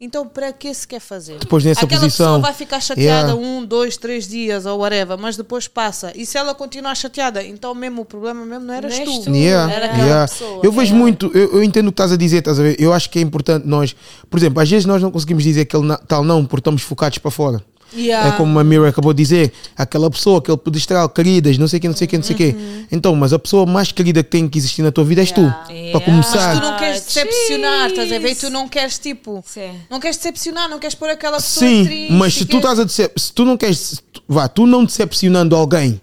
Então, 0.00 0.28
para 0.28 0.52
que 0.52 0.72
se 0.72 0.86
quer 0.86 1.00
fazer? 1.00 1.38
Depois 1.40 1.64
nessa 1.64 1.84
Aquela 1.84 2.02
posição, 2.02 2.26
pessoa 2.26 2.38
vai 2.38 2.54
ficar 2.54 2.78
chateada 2.80 3.32
yeah. 3.32 3.34
um, 3.34 3.64
dois, 3.64 3.96
três 3.96 4.28
dias 4.28 4.64
ou 4.64 4.78
whatever, 4.78 5.18
mas 5.18 5.36
depois 5.36 5.66
passa. 5.66 6.12
E 6.14 6.24
se 6.24 6.38
ela 6.38 6.54
continuar 6.54 6.94
chateada, 6.94 7.42
então 7.42 7.74
mesmo 7.74 8.02
o 8.02 8.04
problema 8.04 8.46
mesmo 8.46 8.64
não 8.64 8.74
eras 8.74 8.96
és 8.96 9.24
tu. 9.24 9.30
Yeah, 9.34 9.72
Era 9.72 9.86
aquela 9.86 10.04
yeah. 10.04 10.28
pessoa. 10.28 10.60
Eu 10.62 10.70
vejo 10.70 10.94
muito, 10.94 11.26
eu, 11.34 11.54
eu 11.54 11.64
entendo 11.64 11.88
o 11.88 11.90
que 11.90 11.94
estás 11.94 12.12
a 12.12 12.16
dizer, 12.16 12.38
estás 12.38 12.60
a 12.60 12.62
ver? 12.62 12.76
Eu 12.78 12.92
acho 12.92 13.10
que 13.10 13.18
é 13.18 13.22
importante 13.22 13.66
nós, 13.66 13.96
por 14.30 14.38
exemplo, 14.38 14.62
às 14.62 14.70
vezes 14.70 14.86
nós 14.86 15.02
não 15.02 15.10
conseguimos 15.10 15.42
dizer 15.42 15.62
aquele 15.62 15.82
na- 15.84 15.98
tal 15.98 16.22
não 16.22 16.46
porque 16.46 16.60
estamos 16.60 16.82
focados 16.82 17.18
para 17.18 17.30
fora. 17.32 17.60
Yeah. 17.96 18.28
É 18.28 18.32
como 18.36 18.58
a 18.58 18.64
Mira 18.64 18.88
acabou 18.88 19.12
de 19.14 19.22
dizer, 19.22 19.52
aquela 19.76 20.10
pessoa, 20.10 20.38
aquele 20.40 20.58
pedestral, 20.58 21.08
queridas, 21.08 21.56
não 21.56 21.66
sei 21.66 21.78
o 21.78 21.80
que, 21.80 21.88
não 21.88 21.96
sei 21.96 22.06
o 22.06 22.08
que, 22.10 22.16
não 22.18 22.22
sei 22.22 22.34
o 22.34 22.36
que. 22.36 22.48
Uhum. 22.50 22.84
Então, 22.92 23.16
mas 23.16 23.32
a 23.32 23.38
pessoa 23.38 23.64
mais 23.64 23.90
querida 23.92 24.22
que 24.22 24.30
tem 24.30 24.46
que 24.48 24.58
existir 24.58 24.82
na 24.82 24.92
tua 24.92 25.04
vida 25.04 25.22
és 25.22 25.32
tu. 25.32 25.40
Yeah. 25.70 25.92
Para 25.92 26.00
começar. 26.04 26.54
Mas 26.54 26.60
tu 26.60 26.70
não 26.70 26.78
queres 26.78 27.00
decepcionar, 27.06 27.90
estás 27.90 28.12
a 28.12 28.18
ver? 28.18 28.26
jeez. 28.28 28.40
Tu 28.40 28.50
não 28.50 28.68
queres 28.68 28.98
tipo. 28.98 29.42
Sim. 29.46 29.70
Não 29.90 29.98
queres 30.00 30.16
decepcionar, 30.18 30.68
não 30.68 30.78
queres 30.78 30.94
pôr 30.94 31.08
aquela 31.08 31.38
pessoa 31.38 31.66
Sim, 31.68 31.84
triste. 31.86 32.12
mas 32.12 32.34
se 32.34 32.44
tu 32.44 32.48
queres- 32.48 32.64
estás 32.64 32.78
a 32.80 32.84
decep 32.84 33.20
se 33.20 33.32
tu 33.32 33.44
não 33.44 33.56
queres, 33.56 34.02
vá, 34.28 34.46
tu 34.48 34.66
não 34.66 34.84
decepcionando 34.84 35.56
alguém, 35.56 36.00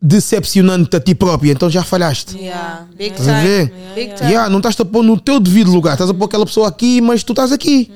decepcionando-te 0.00 0.96
a 0.96 1.00
ti 1.00 1.14
próprio, 1.14 1.52
então 1.52 1.68
já 1.68 1.82
falhaste. 1.82 2.36
Yeah, 2.38 2.86
big 2.96 3.10
Estás 3.10 3.28
a 3.28 3.40
ver? 3.42 3.68
time. 3.68 3.94
Big 3.94 4.14
time. 4.14 4.30
Yeah, 4.30 4.48
não 4.48 4.58
estás 4.58 4.78
a 4.80 4.84
pôr 4.84 5.02
no 5.02 5.18
teu 5.20 5.38
devido 5.38 5.70
lugar, 5.72 5.92
estás 5.92 6.08
a 6.08 6.14
pôr 6.14 6.24
aquela 6.24 6.46
pessoa 6.46 6.68
aqui, 6.68 7.00
mas 7.00 7.22
tu 7.22 7.32
estás 7.32 7.52
aqui. 7.52 7.90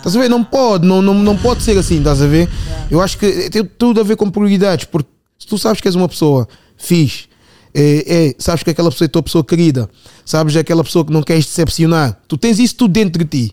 Estás 0.00 0.16
a 0.16 0.18
ver? 0.18 0.30
Não 0.30 0.42
pode, 0.42 0.86
não, 0.86 1.02
não, 1.02 1.14
não 1.14 1.36
pode 1.36 1.62
ser 1.62 1.76
assim, 1.76 1.98
estás 1.98 2.22
a 2.22 2.26
ver? 2.26 2.48
Eu 2.90 3.02
acho 3.02 3.18
que 3.18 3.50
tem 3.50 3.62
tudo 3.64 4.00
a 4.00 4.02
ver 4.02 4.16
com 4.16 4.30
prioridades, 4.30 4.86
porque 4.86 5.08
se 5.38 5.46
tu 5.46 5.58
sabes 5.58 5.80
que 5.80 5.86
és 5.86 5.94
uma 5.94 6.08
pessoa 6.08 6.48
fixe, 6.76 7.28
é, 7.74 8.28
é, 8.28 8.34
sabes 8.38 8.62
que 8.62 8.70
aquela 8.70 8.90
pessoa 8.90 9.06
é 9.06 9.08
tua 9.08 9.22
pessoa 9.22 9.44
querida, 9.44 9.88
sabes 10.24 10.54
que 10.54 10.58
é 10.58 10.62
aquela 10.62 10.82
pessoa 10.82 11.04
que 11.04 11.12
não 11.12 11.22
queres 11.22 11.44
decepcionar, 11.44 12.18
tu 12.26 12.38
tens 12.38 12.58
isso 12.58 12.76
tudo 12.76 12.92
dentro 12.92 13.22
de 13.22 13.28
ti. 13.46 13.52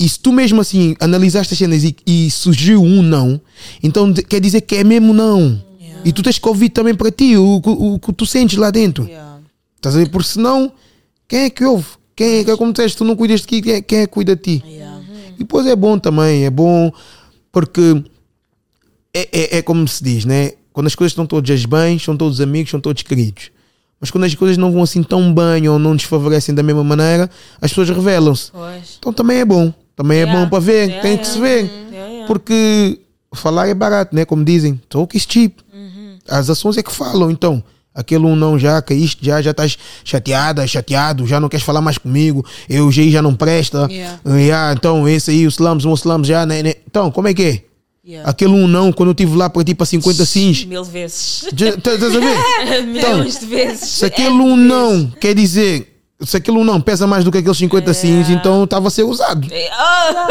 E 0.00 0.08
se 0.08 0.18
tu 0.18 0.32
mesmo 0.32 0.60
assim 0.60 0.96
analisaste 0.98 1.52
as 1.52 1.58
cenas 1.58 1.84
e, 1.84 1.94
e 2.06 2.30
surgiu 2.30 2.82
um 2.82 3.02
não, 3.02 3.40
então 3.82 4.12
quer 4.14 4.40
dizer 4.40 4.62
que 4.62 4.76
é 4.76 4.84
mesmo 4.84 5.12
não. 5.12 5.62
E 6.04 6.12
tu 6.12 6.22
tens 6.22 6.38
que 6.38 6.48
ouvir 6.48 6.70
também 6.70 6.94
para 6.94 7.10
ti 7.10 7.36
o, 7.36 7.60
o, 7.64 7.94
o 7.94 7.98
que 8.00 8.12
tu 8.12 8.26
sentes 8.26 8.58
lá 8.58 8.70
dentro. 8.70 9.04
Yeah. 9.04 9.38
Estás 9.76 9.94
a 9.94 9.98
ver? 9.98 10.08
Porque 10.08 10.28
senão, 10.28 10.72
quem 11.28 11.40
é 11.40 11.50
que 11.50 11.64
ouve? 11.64 11.86
Quem 12.16 12.38
é 12.38 12.44
que, 12.44 12.56
como 12.56 12.72
disseste, 12.72 12.98
tu 12.98 13.04
não 13.04 13.14
cuidas 13.14 13.40
de 13.42 13.46
ti, 13.46 13.62
quem 13.62 13.74
é, 13.74 13.82
quem 13.82 13.98
é 14.00 14.06
que 14.06 14.12
cuida 14.12 14.34
de 14.34 14.42
ti? 14.42 14.64
Yeah. 14.66 14.91
E 15.42 15.44
depois 15.44 15.66
é 15.66 15.74
bom 15.74 15.98
também, 15.98 16.44
é 16.44 16.50
bom 16.50 16.92
porque 17.50 18.00
é, 19.12 19.56
é, 19.56 19.58
é 19.58 19.62
como 19.62 19.86
se 19.88 20.02
diz, 20.02 20.24
né? 20.24 20.52
Quando 20.72 20.86
as 20.86 20.94
coisas 20.94 21.10
estão 21.10 21.26
todas 21.26 21.64
bem, 21.66 21.98
são 21.98 22.16
todos 22.16 22.40
amigos, 22.40 22.70
são 22.70 22.80
todos 22.80 23.02
queridos. 23.02 23.50
Mas 24.00 24.08
quando 24.08 24.24
as 24.24 24.34
coisas 24.36 24.56
não 24.56 24.70
vão 24.72 24.82
assim 24.84 25.02
tão 25.02 25.34
bem 25.34 25.68
ou 25.68 25.80
não 25.80 25.94
nos 25.94 26.04
favorecem 26.04 26.54
da 26.54 26.62
mesma 26.62 26.84
maneira, 26.84 27.28
as 27.60 27.72
pessoas 27.72 27.90
revelam-se. 27.90 28.52
Então 28.98 29.12
também 29.12 29.38
é 29.38 29.44
bom. 29.44 29.74
Também 29.96 30.18
é 30.18 30.22
Yeah. 30.22 30.40
bom 30.44 30.48
para 30.48 30.60
ver, 30.60 30.88
Yeah, 30.88 31.02
tem 31.02 31.18
que 31.18 31.26
se 31.26 31.38
yeah. 31.38 31.48
ver. 31.48 31.70
Yeah, 31.90 32.08
yeah. 32.08 32.26
Porque 32.26 33.00
falar 33.34 33.66
é 33.68 33.74
barato, 33.74 34.14
né? 34.14 34.24
Como 34.24 34.44
dizem, 34.44 34.80
talk 34.88 35.16
is 35.16 35.26
cheap. 35.28 35.60
As 36.28 36.48
ações 36.48 36.78
é 36.78 36.82
que 36.84 36.92
falam, 36.92 37.30
então. 37.32 37.62
Aquele 37.94 38.24
um 38.24 38.34
não 38.34 38.58
já, 38.58 38.80
caíste, 38.80 39.24
já, 39.24 39.42
já 39.42 39.50
estás 39.50 39.76
chateada, 40.04 40.66
chateado, 40.66 41.26
já 41.26 41.38
não 41.38 41.48
queres 41.48 41.64
falar 41.64 41.82
mais 41.82 41.98
comigo, 41.98 42.44
eu 42.68 42.90
já 42.90 43.02
já 43.02 43.20
não 43.20 43.34
presta. 43.34 43.86
Yeah. 43.90 44.20
Yeah, 44.26 44.72
então 44.72 45.08
esse 45.08 45.30
aí, 45.30 45.46
o 45.46 45.50
slums, 45.50 45.84
o 45.84 45.92
slums 45.94 46.26
já, 46.26 46.46
né, 46.46 46.62
né. 46.62 46.74
Então, 46.86 47.10
como 47.10 47.28
é 47.28 47.34
que 47.34 47.42
é? 47.42 47.62
Yeah. 48.04 48.28
Aquele 48.28 48.52
um 48.52 48.66
não, 48.66 48.92
quando 48.92 49.10
eu 49.10 49.12
estive 49.12 49.36
lá 49.36 49.48
para 49.48 49.62
ti 49.62 49.74
para 49.74 49.86
50 49.86 50.26
sims. 50.26 50.64
Mil 50.64 50.82
vezes. 50.82 51.44
Estás 51.44 52.02
a 52.02 52.18
ver? 52.18 52.82
Milhões 52.86 53.38
de 53.38 53.46
vezes. 53.46 53.88
Se 53.88 54.04
aquele 54.04 54.30
um 54.30 54.56
não 54.56 55.06
quer 55.20 55.34
dizer, 55.34 55.91
se 56.24 56.36
aquele 56.36 56.58
um 56.58 56.64
não 56.64 56.80
pesa 56.80 57.06
mais 57.06 57.24
do 57.24 57.30
que 57.32 57.38
aqueles 57.38 57.56
50 57.58 57.92
sims, 57.94 58.28
então 58.30 58.64
estava 58.64 58.88
a 58.88 58.90
ser 58.90 59.02
usado. 59.04 59.46
Ah, 59.72 60.28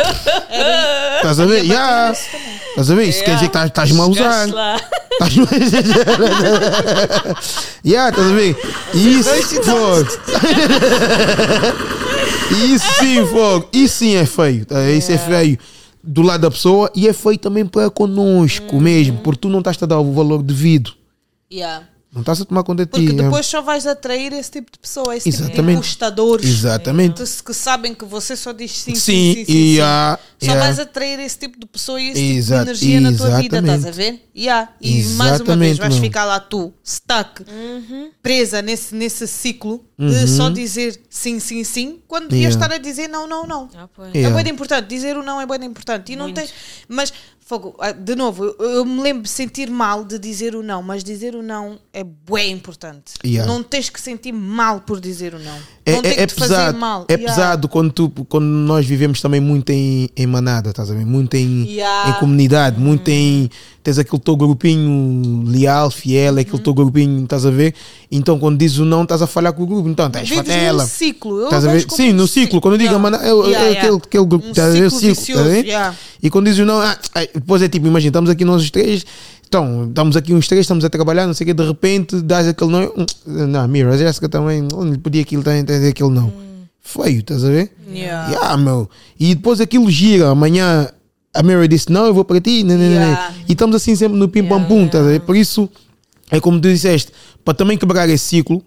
Estás 1.17 1.39
a 1.39 1.45
ver? 1.45 1.63
Yeah. 1.63 2.11
Estás 2.69 2.91
a 2.91 2.95
ver? 2.95 3.03
Isso 3.09 3.23
quer 3.23 3.35
dizer 3.35 3.49
que 3.49 3.57
estás- 3.57 3.91
usar. 3.91 4.47
chegaste 4.47 4.51
lá. 4.53 4.79
Estás-me 5.11 5.45
yeah, 7.85 8.09
estás 8.09 8.31
a 8.31 8.33
ver? 8.33 8.55
Isso, 8.93 9.29
fogo. 9.63 10.07
Isso 12.73 12.85
sim, 12.99 13.25
fogo. 13.27 13.67
Isso 13.73 13.97
sim 13.97 14.15
é 14.15 14.25
feio. 14.25 14.65
tá? 14.65 14.89
Isso 14.89 15.11
é 15.11 15.17
feio 15.17 15.57
do 16.03 16.21
lado 16.21 16.41
da 16.41 16.51
pessoa 16.51 16.89
e 16.95 17.07
é 17.07 17.13
feio 17.13 17.37
também 17.37 17.65
para 17.65 17.89
conosco 17.89 18.79
mesmo, 18.79 19.19
porque 19.19 19.41
tu 19.41 19.49
não 19.49 19.59
estás 19.59 19.77
a 19.81 19.85
dar 19.85 19.99
o 19.99 20.11
valor 20.13 20.41
devido. 20.41 20.91
Yeah. 21.51 21.85
Não 22.13 22.21
estás 22.21 22.41
a 22.41 22.45
tomar 22.45 22.63
conta 22.63 22.85
de 22.85 22.91
ti. 22.91 22.99
Porque 23.05 23.19
é. 23.21 23.23
depois 23.23 23.45
só 23.45 23.61
vais 23.61 23.87
atrair 23.87 24.33
esse 24.33 24.51
tipo 24.51 24.69
de 24.69 24.77
pessoa, 24.77 25.15
esse 25.15 25.29
tipo 25.31 25.43
de 25.43 25.49
Exatamente. 25.49 25.77
encostadores. 25.77 26.49
Exatamente. 26.49 27.23
Que, 27.23 27.43
que 27.43 27.53
sabem 27.53 27.93
que 27.95 28.03
você 28.03 28.35
só 28.35 28.51
diz 28.51 28.71
sim, 28.71 28.93
sim, 28.95 28.99
Sim, 28.99 29.33
sim, 29.35 29.45
sim, 29.45 29.51
e 29.53 29.75
sim. 29.75 29.77
Só 29.77 30.45
yeah. 30.47 30.65
vais 30.65 30.79
atrair 30.79 31.19
esse 31.21 31.37
tipo 31.37 31.57
de 31.57 31.65
pessoa 31.65 32.01
e 32.01 32.09
esse 32.09 32.19
tipo 32.21 32.37
Exa- 32.37 32.55
de 32.57 32.69
energia 32.69 32.99
na 33.01 33.13
tua 33.13 33.27
vida, 33.41 33.57
exatamente. 33.57 33.77
estás 33.77 33.85
a 33.85 33.91
ver? 33.97 34.29
Yeah. 34.35 34.69
E 34.81 35.03
mais 35.03 35.07
uma 35.07 35.15
vez 35.15 35.31
Exatamente, 35.39 35.79
vais 35.79 35.93
meu. 35.93 36.03
ficar 36.03 36.25
lá 36.25 36.39
tu, 36.39 36.73
stuck, 36.83 37.45
Uhum. 37.49 38.09
presa 38.21 38.61
nesse, 38.61 38.93
nesse 38.93 39.25
ciclo 39.27 39.85
de 40.09 40.27
só 40.27 40.49
dizer 40.49 40.99
sim, 41.09 41.39
sim, 41.39 41.63
sim, 41.63 41.99
quando 42.07 42.29
devias 42.29 42.53
Yeah. 42.53 42.65
estar 42.65 42.75
a 42.75 42.77
dizer 42.77 43.07
não, 43.07 43.27
não, 43.27 43.45
não. 43.45 43.69
Ah, 43.75 43.87
pois. 43.95 44.13
É 44.13 44.17
Yeah. 44.19 44.43
bem 44.43 44.53
importante, 44.53 44.87
dizer 44.87 45.17
o 45.17 45.23
não 45.23 45.39
é 45.39 45.45
bem 45.45 45.63
importante. 45.67 46.11
E 46.11 46.15
não 46.15 46.31
tem. 46.33 46.47
Mas, 46.87 47.13
fogo, 47.39 47.75
ah, 47.79 47.91
de 47.91 48.15
novo, 48.15 48.43
eu, 48.45 48.55
eu 48.59 48.85
me 48.85 49.01
lembro 49.01 49.23
de 49.23 49.29
sentir 49.29 49.69
mal 49.69 50.03
de 50.05 50.17
dizer 50.17 50.55
o 50.55 50.63
não, 50.63 50.81
mas 50.81 51.03
dizer 51.03 51.35
o 51.35 51.43
não 51.43 51.77
é 51.93 52.03
bem 52.03 52.51
importante. 52.51 53.13
Yeah. 53.25 53.51
Não 53.51 53.61
tens 53.61 53.89
que 53.89 53.99
sentir 53.99 54.31
mal 54.31 54.81
por 54.81 54.99
dizer 55.01 55.33
o 55.33 55.39
não. 55.39 55.57
É, 55.85 55.93
não 55.93 56.01
tem 56.03 56.11
é, 56.11 56.15
que 56.15 56.21
é 56.21 56.27
te 56.27 56.33
fazer 56.35 56.53
pesado, 56.55 56.77
mal. 56.77 57.05
é 57.09 57.13
Yeah. 57.13 57.33
pesado 57.35 57.67
quando, 57.67 57.91
tu, 57.91 58.09
quando 58.29 58.45
nós 58.45 58.85
vivemos 58.85 59.19
também 59.21 59.41
muito 59.41 59.69
em, 59.71 60.09
em 60.15 60.27
manada, 60.27 60.69
estás 60.69 60.89
a 60.91 60.93
ver? 60.93 61.05
Muito 61.05 61.35
em, 61.35 61.65
Yeah. 61.65 62.09
em 62.11 62.13
comunidade, 62.19 62.79
muito 62.79 63.09
em. 63.09 63.49
Tens 63.83 63.97
aquele 63.97 64.21
teu 64.21 64.35
grupinho 64.37 65.43
leal, 65.43 65.89
fiel, 65.89 66.37
aquele 66.37 66.57
Uhum. 66.57 66.63
teu 66.63 66.73
grupinho, 66.73 67.23
estás 67.23 67.45
a 67.47 67.49
ver? 67.49 67.73
Então 68.11 68.37
quando 68.39 68.57
dizes 68.59 68.77
o 68.77 68.85
não, 68.85 69.01
estás 69.03 69.21
a 69.23 69.27
falhar 69.27 69.53
com 69.53 69.63
o 69.63 69.65
grupo. 69.67 69.89
Então 69.91 70.09
tens 70.09 70.29
fatela. 70.29 70.83
num 70.83 70.89
ciclo. 70.89 71.37
Eu 71.39 71.45
Estás 71.45 71.65
a 71.65 71.71
ver? 71.71 71.85
Sim, 71.89 72.13
no 72.13 72.27
ciclo. 72.27 72.59
Quando 72.61 72.73
eu 72.75 72.77
digo 72.79 72.89
a 72.89 72.97
Yeah. 72.97 73.03
manada, 73.03 73.35
o- 73.35 73.45
Yeah, 73.47 73.67
yeah. 73.69 73.97
aquele, 73.97 74.25
grupo. 74.25 74.47
Estás 74.47 74.69
a 74.75 74.79
ver? 74.79 74.85
O 74.87 74.89
ciclo 74.91 75.09
vicioso, 75.15 75.49
yeah. 75.49 75.95
E 76.21 76.29
quando 76.29 76.45
dizes 76.47 76.65
não, 76.65 76.79
ah, 76.81 76.97
depois 77.33 77.61
é 77.61 77.67
tipo, 77.69 77.87
imagina, 77.87 78.09
estamos 78.09 78.29
aqui 78.29 78.43
nós 78.45 78.61
os 78.63 78.71
três. 78.71 79.05
Então, 79.47 79.87
estamos 79.89 80.15
aqui 80.15 80.33
uns 80.33 80.47
três, 80.47 80.61
estamos 80.61 80.85
a 80.85 80.89
trabalhar, 80.89 81.27
não 81.27 81.33
sei 81.33 81.43
o 81.43 81.47
que, 81.49 81.53
de 81.53 81.67
repente 81.67 82.21
dás 82.21 82.47
aquele 82.47 82.71
não. 82.71 82.83
hum, 82.97 83.05
Não, 83.47 83.67
Mira, 83.67 83.93
a 83.93 83.97
Jéssica 83.97 84.29
também, 84.29 84.65
onde 84.73 84.97
podia 84.97 85.21
aquilo 85.21 85.43
também 85.43 85.63
ter 85.65 85.85
aquele 85.89 86.09
não. 86.09 86.31
Feio, 86.81 87.19
estás 87.19 87.43
a 87.43 87.49
ver? 87.49 87.71
Yeah. 87.93 88.29
Yeah, 88.31 88.57
meu. 88.57 88.89
E 89.19 89.35
depois 89.35 89.59
aquilo 89.61 89.89
gira. 89.91 90.29
Amanhã 90.29 90.89
a 91.33 91.43
Mary 91.43 91.67
disse: 91.67 91.91
Não, 91.91 92.05
eu 92.05 92.13
vou 92.13 92.25
para 92.25 92.39
ti. 92.41 92.63
né, 92.63 92.75
né, 92.75 92.89
né. 92.89 92.95
Yeah. 92.95 93.33
E 93.47 93.51
estamos 93.51 93.75
assim 93.75 93.95
sempre 93.95 94.17
no 94.17 94.27
pim-pam-pum. 94.27 94.85
estás 94.85 95.05
a 95.05 95.09
ver? 95.09 95.19
Por 95.21 95.35
isso, 95.35 95.69
é 96.31 96.39
como 96.39 96.59
tu 96.59 96.67
disseste: 96.69 97.11
para 97.45 97.53
também 97.53 97.77
quebrar 97.77 98.09
esse 98.09 98.23
ciclo, 98.25 98.63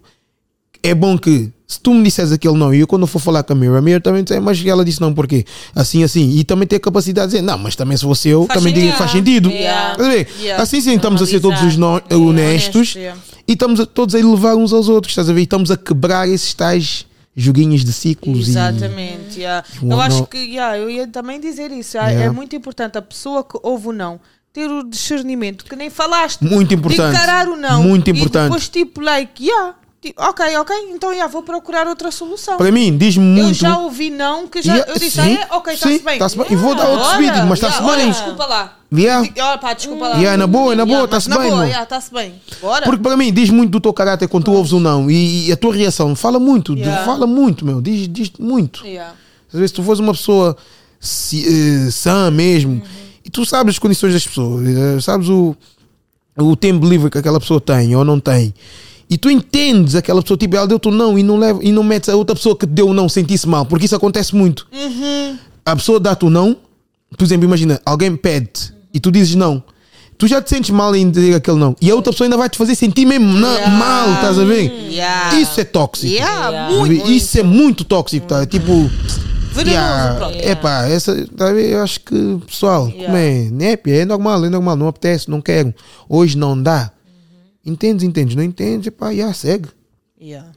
é 0.85 0.95
bom 0.95 1.19
que 1.19 1.51
se 1.67 1.81
tu 1.81 1.93
me 1.95 2.05
disseres 2.05 2.31
aquele 2.31 2.57
não, 2.57 2.73
e 2.75 2.81
eu 2.81 2.87
quando 2.87 3.07
for 3.07 3.19
falar 3.19 3.43
com 3.43 3.53
a 3.55 3.57
Mira, 3.57 3.79
a 3.79 3.83
Mira 3.83 3.99
também 4.01 4.23
diz, 4.23 4.39
mas 4.39 4.65
ela 4.65 4.85
disse 4.85 5.01
não, 5.01 5.13
porquê? 5.15 5.45
Assim, 5.75 6.05
assim. 6.05 6.31
E 6.37 6.45
também 6.45 6.69
ter 6.69 6.77
a 6.77 6.81
capacidade 6.81 7.29
de 7.33 7.37
dizer: 7.39 7.43
Não, 7.47 7.59
mas 7.59 7.75
também 7.75 7.97
se 7.97 8.05
fosse 8.05 8.29
eu, 8.29 8.47
Faz 8.47 8.59
também 8.61 8.73
que 8.75 8.81
sentido. 8.81 8.97
faz 8.99 9.11
sentido. 9.11 9.51
Yeah. 9.51 9.97
Yeah. 10.39 10.63
Assim 10.63 10.81
sim, 10.81 10.95
estamos 10.95 11.21
a 11.23 11.27
ser 11.27 11.41
todos 11.41 11.61
os 11.63 11.77
no- 11.77 11.89
Normalizar. 11.93 12.21
honestos 12.21 12.77
Honesto, 12.77 12.99
yeah. 12.99 13.21
e 13.49 13.53
estamos 13.55 13.81
a, 13.81 13.87
todos 13.87 14.15
a 14.15 14.21
elevar 14.21 14.55
uns 14.57 14.73
aos 14.73 14.89
outros. 14.89 15.13
Estás 15.13 15.29
a 15.29 15.33
ver? 15.33 15.41
E 15.41 15.45
estamos 15.45 15.71
a 15.71 15.77
quebrar 15.77 16.29
esses 16.29 16.53
tais 16.55 17.07
joguinhos 17.35 17.85
de 17.85 17.93
ciclos. 17.93 18.47
e- 18.47 18.51
Exatamente. 18.51 19.41
yeah. 19.41 19.65
Um 19.83 19.91
Eu 19.91 20.01
acho 20.01 20.27
que 20.27 20.37
yeah, 20.39 20.79
eu 20.79 20.89
ia 20.91 21.07
também 21.09 21.41
dizer 21.41 21.73
isso. 21.73 21.97
yeah, 21.97 22.13
Yeah. 22.13 22.31
É 22.31 22.35
muito 22.35 22.55
importante 22.55 22.99
a 22.99 23.03
pessoa 23.03 23.43
que 23.43 23.59
ouve 23.63 23.89
o 23.89 23.93
não 23.93 24.21
ter 24.53 24.71
o 24.71 24.85
discernimento 24.85 25.65
que 25.65 25.75
nem 25.75 25.91
falaste. 25.91 26.41
Muito 26.45 26.73
importante. 26.75 27.17
encarar 27.17 27.49
o 27.49 27.57
não. 27.57 27.83
Muito 27.83 28.07
E 28.09 28.11
importante. 28.13 28.45
depois, 28.45 28.69
tipo, 28.69 29.01
like, 29.01 29.45
yeah, 29.45 29.75
ok, 30.17 30.57
ok, 30.57 30.77
então 30.93 31.13
yeah, 31.13 31.31
vou 31.33 31.43
procurar 31.43 31.87
outra 31.87 32.11
solução. 32.11 32.57
Para 32.57 32.71
mim, 32.73 32.97
diz-me 32.97 33.25
Eu 33.39 33.45
muito. 33.45 33.55
já 33.59 33.79
ouvi 33.79 34.11
não, 34.11 34.47
que 34.49 34.61
já 34.61 34.75
Yeah, 34.75 34.93
eu 34.93 34.99
disse, 34.99 35.23
sim, 35.23 35.39
ah, 35.39 35.49
é? 35.51 35.57
ok, 35.57 35.75
está-se 35.75 35.99
bem. 36.01 36.19
tá-se 36.19 36.37
bem. 36.37 36.47
E 36.51 36.57
vou 36.57 36.75
dar 36.75 36.89
outro 36.89 37.07
speed, 37.15 37.33
mas 37.49 37.59
está-se 37.59 37.79
yeah, 37.79 37.97
bem. 37.97 38.05
Olha, 38.05 38.13
desculpa 38.13 38.47
lá. 38.47 38.79
Yeah. 38.93 39.29
Olha, 39.49 39.59
pá, 39.59 39.73
desculpa 39.73 40.09
lá. 40.09 40.17
Yeah, 40.17 40.37
na 40.37 40.47
boa, 40.47 40.75
na 40.77 40.85
boa, 40.85 40.97
Yeah, 40.99 41.11
tá-se 41.11 41.29
mas 41.29 41.39
na 41.39 41.45
bem, 41.45 41.53
yeah, 41.69 41.83
Está-se 41.83 42.13
bem. 42.13 42.35
Bora. 42.61 42.85
Porque 42.85 43.03
para 43.03 43.17
mim, 43.17 43.33
diz 43.33 43.51
muito 43.51 43.71
do 43.71 43.81
teu 43.81 43.93
caráter 43.93 44.29
quando 44.29 44.45
tu 44.45 44.53
ouves 44.53 44.73
o 44.73 44.81
não. 44.81 45.11
E, 45.11 45.49
e 45.49 45.53
a 45.53 45.57
tua 45.57 45.75
reação 45.75 46.15
fala 46.15 46.39
muito. 46.39 46.75
Yeah. 46.75 47.05
Fala 47.05 47.27
muito, 47.27 47.65
meu. 47.65 47.81
Diz, 47.81 48.07
diz 48.09 48.31
muito. 48.39 48.87
Yeah. 48.87 49.15
Às 49.49 49.55
vezes, 49.55 49.71
se 49.71 49.75
tu 49.77 49.83
fores 49.83 49.99
uma 50.01 50.13
pessoa 50.13 50.57
si- 51.01 51.45
eh, 51.87 51.91
sã 51.91 52.31
mesmo, 52.31 52.83
e 53.25 53.31
tu 53.31 53.45
sabes 53.45 53.75
as 53.75 53.79
condições 53.79 54.13
das 54.13 54.27
pessoas, 54.27 54.67
eh, 54.69 55.01
sabes 55.01 55.29
o, 55.29 55.57
o 56.37 56.55
tempo 56.57 56.87
livre 56.87 57.11
que 57.11 57.19
aquela 57.19 57.41
pessoa 57.41 57.61
tem 57.61 57.95
ou 57.97 58.05
não 58.05 58.21
tem. 58.21 58.55
E 59.09 59.19
tu 59.19 59.31
entendes 59.31 59.95
aquela 59.95 60.23
pessoa, 60.23 60.37
tipo, 60.39 60.57
ela 60.57 60.67
deu-te 60.67 60.89
o 60.89 60.91
não 60.91 61.19
e 61.19 61.23
não, 61.23 61.37
leva, 61.37 61.61
e 61.63 61.71
não 61.71 61.83
metes 61.83 62.09
a 62.09 62.17
outra 62.17 62.35
pessoa 62.35 62.57
que 62.57 62.67
te 62.67 62.71
deu 62.73 62.89
o 62.89 62.95
não 62.95 63.09
sentir-se 63.09 63.47
mal, 63.47 63.67
porque 63.67 63.85
isso 63.87 63.95
acontece 63.95 64.35
muito. 64.35 64.67
A 65.65 65.77
pessoa 65.77 66.01
dá-te 66.01 66.25
o 66.25 66.31
não, 66.31 66.57
por 67.17 67.25
exemplo, 67.25 67.45
imagina, 67.45 67.81
alguém 67.85 68.17
pede 68.17 68.73
e 68.93 68.99
tu 69.01 69.11
dizes 69.13 69.35
não. 69.35 69.63
Tu 70.17 70.29
já 70.29 70.41
te 70.41 70.49
sentes 70.49 70.71
mal 70.71 70.95
em 70.95 71.11
dizer 71.11 71.35
aquele 71.35 71.59
não. 71.59 71.75
E 71.83 71.91
a 71.91 71.95
outra 71.95 72.13
pessoa 72.13 72.27
ainda 72.27 72.37
vai 72.37 72.49
te 72.49 72.57
fazer 72.57 72.75
sentir 72.77 73.05
mesmo 73.05 73.33
na- 73.33 73.53
Yeah. 73.55 73.77
mal, 73.77 74.13
estás 74.15 74.39
a 74.39 74.45
ver? 74.45 74.71
Yeah. 74.91 75.39
Isso 75.41 75.61
é 75.61 75.65
tóxico. 75.65 76.07
Yeah, 76.13 76.49
Yeah. 76.51 76.77
muito. 76.77 77.11
Isso 77.11 77.39
é 77.39 77.43
muito 77.43 77.85
tóxico, 77.85 78.27
tá? 78.27 78.47
Tipo. 78.47 78.73
Venenoso, 79.53 79.71
Yeah, 80.33 80.51
epá, 80.51 80.89
essa, 80.89 81.27
tá 81.37 81.51
eu 81.53 81.81
acho 81.83 82.01
que, 82.01 82.39
pessoal, 82.47 82.87
Yeah. 82.89 83.05
como 83.07 83.17
é? 83.17 83.49
Népia, 83.51 83.95
é 84.03 84.05
normal, 84.05 84.45
é 84.45 84.49
normal, 84.51 84.77
não 84.77 84.89
apetece, 84.89 85.29
não 85.31 85.41
quero. 85.41 85.73
Hoje 86.09 86.37
não 86.37 86.61
dá. 86.61 86.91
Entendes, 87.65 88.05
entendes, 88.05 88.35
não 88.35 88.43
entendes, 88.43 88.89
epá, 88.89 89.15
já, 89.15 89.33
segue. 89.33 89.69
Yeah. 90.21 90.53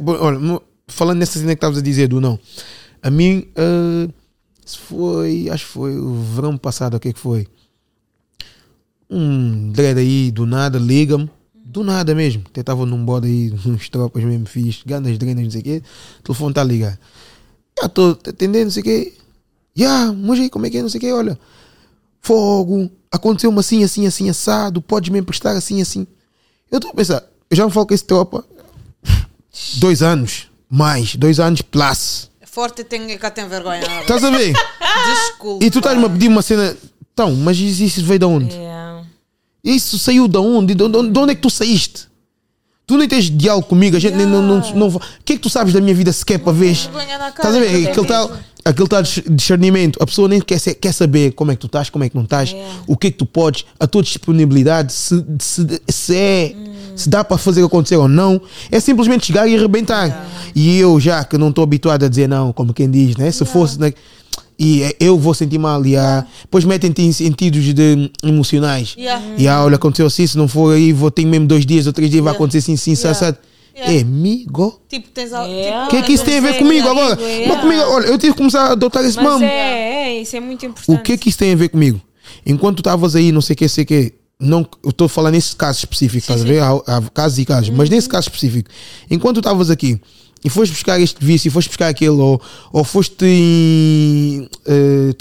Bom, 0.00 0.16
Olha, 0.18 0.60
falando 0.88 1.18
nessa 1.18 1.38
cena 1.38 1.52
que 1.52 1.58
estavas 1.58 1.78
a 1.78 1.82
dizer 1.82 2.08
do 2.08 2.20
não, 2.20 2.38
a 3.02 3.10
mim, 3.10 3.48
ah, 3.56 4.08
se 4.64 4.78
foi, 4.78 5.48
acho 5.50 5.66
que 5.66 5.72
foi 5.72 5.98
o 5.98 6.14
verão 6.14 6.56
passado, 6.56 6.96
o 6.96 7.00
que 7.00 7.08
é 7.08 7.12
que 7.12 7.18
foi? 7.18 7.46
Um 9.10 9.70
dread 9.70 9.98
aí, 9.98 10.30
do 10.30 10.46
nada, 10.46 10.78
liga-me, 10.78 11.30
do 11.54 11.84
nada 11.84 12.14
mesmo. 12.14 12.44
Até 12.46 12.60
estava 12.60 12.86
num 12.86 13.04
bode 13.04 13.26
aí, 13.26 13.52
uns 13.66 13.88
tropas 13.88 14.22
mesmo, 14.24 14.46
fiz, 14.46 14.82
ganas, 14.86 15.18
drenas, 15.18 15.44
não 15.44 15.50
sei 15.50 15.60
o 15.60 15.64
quê, 15.64 15.82
o 16.20 16.22
telefone 16.22 16.50
está 16.52 16.60
a 16.60 16.64
ligar. 16.64 16.98
Já 17.78 17.86
estou 17.86 18.10
atendendo, 18.10 18.64
não 18.64 18.70
sei 18.70 18.80
o 18.80 18.84
quê. 18.84 19.12
Já, 19.74 20.12
mas 20.12 20.38
aí, 20.38 20.50
como 20.50 20.66
é 20.66 20.70
que 20.70 20.78
é, 20.78 20.82
não 20.82 20.88
sei 20.88 20.98
o 20.98 21.00
quê, 21.00 21.12
olha. 21.12 21.38
Fogo, 22.20 22.90
aconteceu-me 23.10 23.58
assim, 23.58 23.82
assim, 23.82 24.06
assim, 24.06 24.30
assado, 24.30 24.80
podes 24.80 25.10
me 25.10 25.18
emprestar 25.18 25.56
assim, 25.56 25.82
assim. 25.82 26.06
Eu 26.72 26.78
estou 26.78 26.90
a 26.90 26.94
pensar, 26.94 27.22
eu 27.50 27.56
já 27.56 27.66
me 27.66 27.70
falo 27.70 27.86
com 27.86 27.92
esse 27.92 28.04
tropa 28.04 28.42
dois 29.74 30.02
anos, 30.02 30.48
mais, 30.70 31.14
dois 31.14 31.38
anos 31.38 31.60
plus. 31.60 32.30
É 32.40 32.46
forte 32.46 32.82
tem 32.82 33.06
que 33.06 33.30
tem 33.30 33.46
vergonha. 33.46 33.82
Estás 34.00 34.24
a 34.24 34.30
ver? 34.30 34.54
Desculpa. 35.06 35.62
E 35.62 35.70
tu 35.70 35.80
estás-me 35.80 36.06
a 36.06 36.08
pedir 36.08 36.28
uma 36.28 36.40
cena. 36.40 36.74
Então, 37.12 37.36
mas 37.36 37.58
isso, 37.58 37.82
isso 37.82 38.02
veio 38.06 38.18
de 38.20 38.24
onde? 38.24 38.54
Yeah. 38.56 39.06
Isso 39.62 39.98
saiu 39.98 40.26
de 40.26 40.38
onde? 40.38 40.74
De 40.74 40.82
onde, 40.82 41.10
de 41.10 41.18
onde 41.18 41.32
é 41.32 41.34
que 41.34 41.42
tu 41.42 41.50
saíste? 41.50 42.08
Tu 42.86 42.96
nem 42.96 43.08
tens 43.08 43.30
diálogo 43.30 43.66
comigo, 43.68 43.96
a 43.96 44.00
gente 44.00 44.16
nem 44.16 44.26
não, 44.26 44.42
não, 44.42 44.60
não, 44.74 44.88
O 44.88 45.00
que 45.24 45.34
é 45.34 45.36
que 45.36 45.42
tu 45.42 45.48
sabes 45.48 45.72
da 45.72 45.80
minha 45.80 45.94
vida 45.94 46.12
sequer 46.12 46.38
para 46.38 46.52
ver? 46.52 46.72
Estás 46.72 47.54
a 47.54 47.58
ver? 47.58 47.92
tem 47.94 48.04
tal, 48.04 48.32
aquele 48.64 48.88
tal 48.88 49.02
dis- 49.02 49.22
discernimento. 49.30 49.98
A 50.02 50.06
pessoa 50.06 50.28
nem 50.28 50.40
quer, 50.40 50.58
quer 50.60 50.92
saber 50.92 51.32
como 51.32 51.52
é 51.52 51.54
que 51.54 51.60
tu 51.60 51.66
estás, 51.68 51.88
como 51.88 52.04
é 52.04 52.08
que 52.08 52.16
não 52.16 52.24
estás, 52.24 52.52
É. 52.52 52.66
o 52.86 52.96
que 52.96 53.06
é 53.06 53.10
que 53.10 53.16
tu 53.18 53.24
podes, 53.24 53.64
a 53.78 53.86
tua 53.86 54.02
disponibilidade, 54.02 54.92
se, 54.92 55.24
se, 55.38 55.80
se 55.88 56.16
é. 56.16 56.54
Se 56.94 57.08
dá 57.08 57.24
para 57.24 57.38
fazer 57.38 57.64
acontecer 57.64 57.96
ou 57.96 58.06
não, 58.06 58.38
é 58.70 58.78
simplesmente 58.78 59.24
chegar 59.24 59.46
e 59.48 59.56
arrebentar. 59.56 60.28
E 60.54 60.76
eu, 60.78 61.00
já 61.00 61.24
que 61.24 61.38
não 61.38 61.48
estou 61.48 61.64
habituado 61.64 62.04
a 62.04 62.08
dizer 62.08 62.28
não, 62.28 62.52
como 62.52 62.74
quem 62.74 62.90
diz, 62.90 63.16
né? 63.16 63.30
Se 63.30 63.46
fosse. 63.46 63.80
Né? 63.80 63.94
E 64.64 64.84
é, 64.84 64.94
eu 65.00 65.18
vou 65.18 65.34
sentir 65.34 65.58
mal, 65.58 65.84
e 65.84 65.96
há, 65.96 66.24
depois 66.42 66.64
metem-te 66.64 67.02
em 67.02 67.10
sentidos 67.10 67.74
de, 67.74 68.12
emocionais. 68.22 68.94
Yeah. 68.96 69.20
E 69.36 69.48
ah, 69.48 69.64
olha, 69.64 69.74
aconteceu 69.74 70.06
assim, 70.06 70.24
se 70.24 70.38
não 70.38 70.46
for 70.46 70.76
aí, 70.76 70.92
vou 70.92 71.10
ter 71.10 71.24
mesmo 71.24 71.48
dois 71.48 71.66
dias 71.66 71.88
ou 71.88 71.92
três 71.92 72.08
dias, 72.08 72.22
vai 72.22 72.32
acontecer 72.32 72.58
assim, 72.58 72.76
sim, 72.76 72.92
Yeah. 72.92 73.18
sabe? 73.18 73.38
Yeah. 73.74 73.94
É, 73.98 74.02
amigo. 74.02 74.80
Tipo, 74.88 75.08
tens 75.10 75.32
al- 75.32 75.48
Yeah. 75.48 75.86
O 75.86 75.90
que 75.90 75.96
é 75.96 76.02
que 76.02 76.12
isso 76.12 76.24
tem 76.24 76.38
a 76.38 76.40
ver 76.42 76.58
comigo 76.58 76.86
agora? 76.88 77.18
Mas 77.48 77.60
comigo, 77.60 77.82
olha, 77.88 78.06
eu 78.06 78.18
tive 78.18 78.32
que 78.34 78.38
começar 78.38 78.66
a 78.66 78.72
adotar 78.72 79.04
esse 79.04 79.20
mamo. 79.20 79.42
é, 79.44 80.10
é, 80.10 80.20
isso 80.20 80.36
é 80.36 80.40
muito 80.40 80.64
importante. 80.64 80.96
O 80.96 81.02
que 81.02 81.12
é 81.14 81.16
que 81.16 81.28
isso 81.28 81.38
tem 81.38 81.52
a 81.52 81.56
ver 81.56 81.68
comigo? 81.70 82.00
Enquanto 82.46 82.76
tu 82.76 82.80
estavas 82.80 83.16
aí, 83.16 83.32
não 83.32 83.40
sei 83.40 83.54
o 83.54 83.56
que, 83.56 83.68
sei 83.68 83.82
o 83.82 83.86
que, 83.86 84.12
não, 84.38 84.66
eu 84.84 84.90
estou 84.90 85.06
a 85.06 85.08
falar 85.08 85.30
nesse 85.32 85.56
caso 85.56 85.78
específico, 85.80 86.18
estás 86.18 86.42
a 86.42 86.44
ver? 86.44 86.60
Há, 86.60 86.70
há 86.86 87.02
casos 87.12 87.38
e 87.38 87.44
casos, 87.44 87.70
mas 87.70 87.88
nesse 87.90 88.08
caso 88.08 88.28
específico, 88.28 88.70
enquanto 89.10 89.36
tu 89.36 89.40
estavas 89.40 89.70
aqui 89.70 90.00
e 90.44 90.50
foste 90.50 90.72
buscar 90.72 91.00
este 91.00 91.24
vício, 91.24 91.48
e 91.48 91.50
foste 91.50 91.68
buscar 91.68 91.88
aquele, 91.88 92.10
ou, 92.10 92.40
ou 92.72 92.84
foste 92.84 93.16
te 93.16 94.48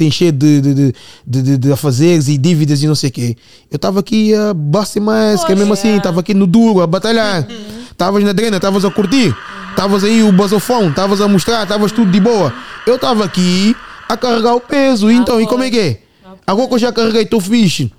encher 0.04 0.32
de, 0.32 0.62
de, 0.62 0.74
de, 0.74 0.94
de, 1.26 1.58
de, 1.58 1.72
afazeres 1.72 2.28
e 2.28 2.38
dívidas 2.38 2.82
e 2.82 2.88
não 2.88 2.96
sei 2.96 3.10
o 3.10 3.14
quê, 3.14 3.38
eu 3.70 3.76
estava 3.76 4.00
aqui 4.00 4.34
a 4.34 4.54
basta 4.54 5.00
mais, 5.00 5.44
que 5.44 5.52
é 5.52 5.56
mesmo 5.56 5.74
assim, 5.74 5.98
estava 5.98 6.22
aqui 6.22 6.34
no 6.34 6.48
duro, 6.48 6.82
a 6.82 6.88
batalhar, 6.88 7.48
estavas 7.92 8.24
na 8.24 8.34
drena, 8.34 8.58
estavas 8.58 8.84
a 8.84 8.90
curtir, 8.90 9.36
estavas 9.70 10.04
aí 10.04 10.24
o 10.24 10.32
basofão, 10.32 10.90
estavas 10.90 11.22
a 11.22 11.28
mostrar, 11.28 11.64
estavas 11.64 11.92
tudo 11.92 12.12
de 12.12 12.20
boa. 12.20 12.54
Eu 12.86 12.96
estava 12.96 13.24
aqui 13.24 13.76
a 14.10 14.18
carregar 14.18 14.56
o 14.56 14.60
peso, 14.60 15.12
então, 15.12 15.40
e 15.40 15.46
como 15.46 15.64
é 15.64 15.70
que 15.70 15.80
é? 15.80 16.00
Agora 16.46 16.68
que 16.68 16.74
eu 16.74 16.80
já 16.80 16.92
carreguei, 16.92 17.24
estou 17.24 17.40
fixe. 17.40 17.92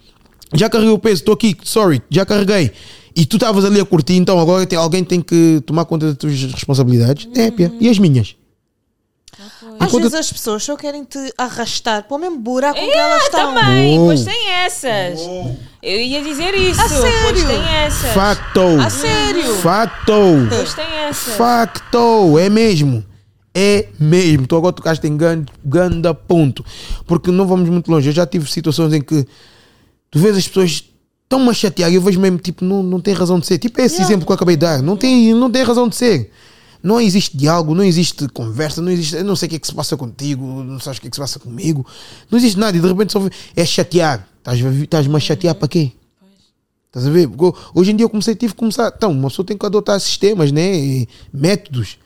Já 0.55 0.69
carreguei 0.69 0.93
o 0.93 0.99
peso, 0.99 1.23
estou 1.23 1.35
aqui, 1.35 1.57
sorry, 1.63 2.03
já 2.11 2.27
carreguei. 2.27 2.73
E 3.15 3.27
tu 3.27 3.37
estavas 3.37 3.65
ali 3.65 3.81
a 3.81 3.85
curtir, 3.85 4.15
então 4.15 4.39
agora 4.39 4.67
tem, 4.67 4.79
alguém 4.79 5.05
tem 5.05 5.21
que 5.21 5.63
tomar 5.67 5.85
conta 5.85 6.07
das 6.09 6.17
tuas 6.17 6.41
responsabilidades. 6.53 7.29
É, 7.37 7.51
pia. 7.51 7.73
E 7.81 7.89
as 7.89 7.99
minhas? 7.99 8.37
Às 9.81 9.89
Enquanto- 9.89 10.03
vezes 10.03 10.15
as 10.15 10.33
pessoas 10.33 10.63
só 10.63 10.77
querem 10.77 11.05
te 11.05 11.19
arrastar 11.39 12.05
para 12.07 12.17
o 12.17 12.21
mesmo 12.21 12.39
buraco 12.39 12.79
que 12.79 12.85
Yeah, 12.85 13.11
elas 13.15 13.23
estão. 13.25 13.55
também, 13.55 13.99
Uou. 13.99 14.09
pois 14.09 14.25
tem 14.25 14.49
essas. 14.51 15.21
Eu 15.83 15.99
ia 16.01 16.23
dizer 16.23 16.55
isso, 16.55 16.81
A 16.81 16.89
pois 16.89 17.01
sério? 17.01 17.47
tem 17.47 17.63
essas. 17.77 18.13
Facto. 18.13 18.61
A 18.81 18.91
sério? 18.91 19.55
Facto. 19.57 20.13
Pois 20.49 20.75
tem 20.75 20.85
essas. 21.09 21.35
Facto. 21.35 22.39
É 22.39 22.49
mesmo. 22.49 23.05
É 23.55 23.89
mesmo. 23.99 24.47
Tu 24.47 24.57
agora 24.57 24.73
tocaste 24.73 25.07
em 25.07 25.17
grande 25.17 26.15
ponto. 26.29 26.65
Porque 27.07 27.31
não 27.31 27.47
vamos 27.47 27.69
muito 27.69 27.91
longe. 27.91 28.09
Eu 28.11 28.13
já 28.15 28.27
tive 28.27 28.51
situações 28.51 28.93
em 28.93 29.01
que 29.01 29.27
tu 30.11 30.19
vês 30.19 30.37
as 30.37 30.47
pessoas 30.47 30.85
tão 31.33 31.49
a 31.51 31.55
chatear 31.55 31.91
e 31.91 31.95
eu 31.95 32.03
vejo 32.03 32.21
mesmo, 32.21 32.39
tipo, 32.39 32.65
não, 32.65 32.83
não 32.83 33.01
tem 33.01 33.15
razão 33.15 33.39
de 33.41 33.47
ser. 33.47 33.59
Tipo 33.59 33.81
esse 33.81 33.95
Yeah. 33.95 34.11
exemplo 34.11 34.27
que 34.27 34.33
eu 34.33 34.35
acabei 34.35 34.55
de 34.57 34.61
dar. 34.61 34.83
Não 34.83 34.97
tem, 34.97 35.33
não 35.35 35.51
tem 35.51 35.63
razão 35.63 35.89
de 35.89 35.97
ser. 35.97 36.31
não 36.83 37.01
existe 37.01 37.37
diálogo, 37.37 37.75
não 37.75 37.85
existe 37.85 38.27
conversa, 38.29 38.83
não 38.83 38.91
existe. 38.91 39.15
Eu 39.17 39.25
não 39.25 39.37
sei 39.37 39.47
o 39.47 39.51
que 39.51 39.57
é 39.57 39.59
que 39.61 39.67
se 39.67 39.75
passa 39.75 39.97
contigo, 39.97 40.45
não 40.65 40.79
sabes 40.81 40.99
o 40.99 41.01
que 41.01 41.07
é 41.07 41.11
que 41.11 41.17
se 41.17 41.21
passa 41.21 41.39
comigo. 41.39 41.87
Não 42.31 42.37
existe 42.39 42.59
nada 42.59 42.77
e 42.77 42.81
de 42.81 42.87
repente 42.89 43.13
só 43.13 43.21
é 43.57 43.65
chatear. 43.65 44.27
Estás-me 44.45 45.17
a 45.17 45.21
chatear 45.21 45.55
para 45.55 45.69
quê? 45.69 45.93
Estás 46.89 47.07
a 47.07 47.11
ver? 47.11 47.29
Porque 47.29 47.59
hoje 47.75 47.93
em 47.93 47.97
dia 47.97 48.05
eu 48.05 48.11
comecei, 48.11 48.35
tive 48.35 48.53
que 48.53 48.59
começar. 48.59 48.93
Então, 48.97 49.13
uma 49.13 49.29
pessoa 49.31 49.47
tem 49.47 49.57
que 49.57 49.65
adotar 49.65 49.99
sistemas, 50.01 50.51
né? 50.53 50.75
E 50.77 51.09
métodos. 51.33 51.97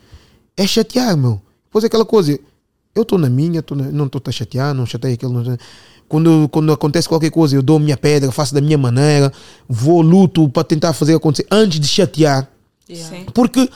É 0.55 0.65
chatear, 0.67 1.17
meu. 1.17 1.41
Depois 1.65 1.83
é 1.83 1.87
aquela 1.87 2.05
coisa. 2.05 2.39
Eu 2.95 3.01
estou 3.01 3.17
na 3.19 3.29
minha, 3.29 3.61
tô 3.61 3.75
na- 3.75 3.91
não 3.91 4.05
estou 4.05 4.21
a 4.25 4.31
chatear, 4.31 4.73
não 4.73 4.85
chatei 4.85 5.13
aquele. 5.13 5.33
Não, 5.33 5.57
quando, 6.07 6.47
quando 6.49 6.71
acontece 6.71 7.07
qualquer 7.07 7.31
coisa, 7.31 7.55
eu 7.55 7.61
dou 7.61 7.77
a 7.77 7.79
minha 7.79 7.97
pedra, 7.97 8.31
faço 8.31 8.53
da 8.53 8.61
minha 8.61 8.77
maneira, 8.77 9.31
vou, 9.67 10.01
luto 10.01 10.47
para 10.49 10.63
tentar 10.63 10.93
fazer 10.93 11.15
acontecer 11.15 11.47
antes 11.51 11.79
de 11.79 11.87
chatear. 11.87 12.47
Sim. 12.87 13.25
Porque, 13.33 13.69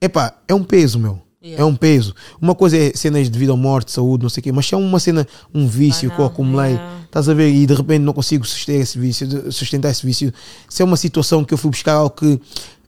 epá, 0.00 0.34
é 0.48 0.54
um 0.54 0.64
peso, 0.64 0.98
meu. 0.98 1.20
Yeah. 1.42 1.62
É 1.62 1.66
um 1.66 1.76
peso. 1.76 2.14
Uma 2.40 2.54
coisa 2.54 2.76
é 2.76 2.92
cenas 2.94 3.28
de 3.28 3.38
vida 3.38 3.52
ou 3.52 3.58
morte, 3.58 3.92
saúde, 3.92 4.22
não 4.22 4.30
sei 4.30 4.40
o 4.40 4.44
quê, 4.44 4.50
mas 4.50 4.66
se 4.66 4.74
é 4.74 4.78
uma 4.78 4.98
cena, 4.98 5.28
um 5.54 5.68
vício 5.68 6.10
que 6.10 6.18
eu 6.18 6.24
acumulei, 6.24 6.78
estás 7.04 7.28
a 7.28 7.34
ver, 7.34 7.50
e 7.50 7.66
de 7.66 7.74
repente 7.74 8.00
não 8.00 8.14
consigo 8.14 8.46
sustentar 8.46 8.80
esse 8.80 8.98
vício, 8.98 9.52
sustentar 9.52 9.90
esse 9.90 10.06
vício, 10.06 10.32
se 10.70 10.80
é 10.80 10.84
uma 10.84 10.96
situação 10.96 11.44
que 11.44 11.52
eu 11.52 11.58
fui 11.58 11.70
buscar 11.70 11.96
algo 11.96 12.16
que 12.16 12.40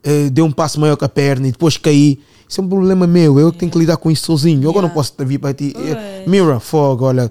eh, 0.03 0.29
deu 0.31 0.43
um 0.43 0.51
passo 0.51 0.79
maior 0.79 0.95
que 0.95 1.05
a 1.05 1.09
perna 1.09 1.47
e 1.47 1.51
depois 1.51 1.77
caí, 1.77 2.19
isso 2.49 2.59
é 2.59 2.63
um 2.63 2.67
problema 2.67 3.05
meu, 3.05 3.39
eu 3.39 3.51
que 3.51 3.59
tenho 3.59 3.71
que 3.71 3.77
lidar 3.77 3.97
com 3.97 4.09
isso 4.09 4.25
sozinho. 4.25 4.63
Eu 4.63 4.69
agora 4.69 4.87
não 4.87 4.93
posso 4.93 5.13
vir 5.19 5.37
para 5.37 5.53
ti. 5.53 5.73
Pois. 5.75 6.27
Mira, 6.27 6.59
fogo, 6.59 7.05
olha. 7.05 7.29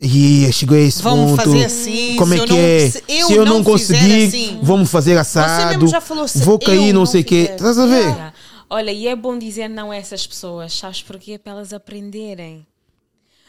E 0.00 0.50
chegou 0.52 0.76
a 0.78 0.80
esse 0.80 1.02
Vamos 1.02 1.32
ponto. 1.32 1.42
fazer 1.42 1.64
assim, 1.66 2.16
Como 2.16 2.32
se 2.32 2.38
é 2.38 2.42
eu 2.42 2.46
que 2.46 2.52
não- 2.52 2.58
é? 2.58 2.90
se 2.90 3.02
eu 3.06 3.26
se 3.26 3.32
eu 3.34 3.44
não, 3.44 3.54
não 3.58 3.64
conseguir, 3.64 4.28
assim. 4.28 4.58
vamos 4.62 4.90
fazer 4.90 5.18
assado. 5.18 5.68
mesmo 5.74 5.88
já 5.88 6.00
falou, 6.00 6.26
se 6.26 6.38
vou 6.38 6.58
cair, 6.58 6.92
não 6.94 7.00
não 7.00 7.06
sei 7.06 7.20
o 7.20 7.24
quê. 7.24 7.50
Estás 7.52 7.78
a 7.78 7.84
ver? 7.86 8.00
Yeah. 8.00 8.32
Olha, 8.70 8.90
e 8.92 9.06
é 9.08 9.14
bom 9.16 9.36
dizer 9.38 9.68
não 9.68 9.90
a 9.90 9.96
essas 9.96 10.26
pessoas, 10.26 10.72
sabes 10.72 11.02
porquê? 11.02 11.36
Para 11.38 11.52
elas 11.52 11.72
aprenderem. 11.74 12.66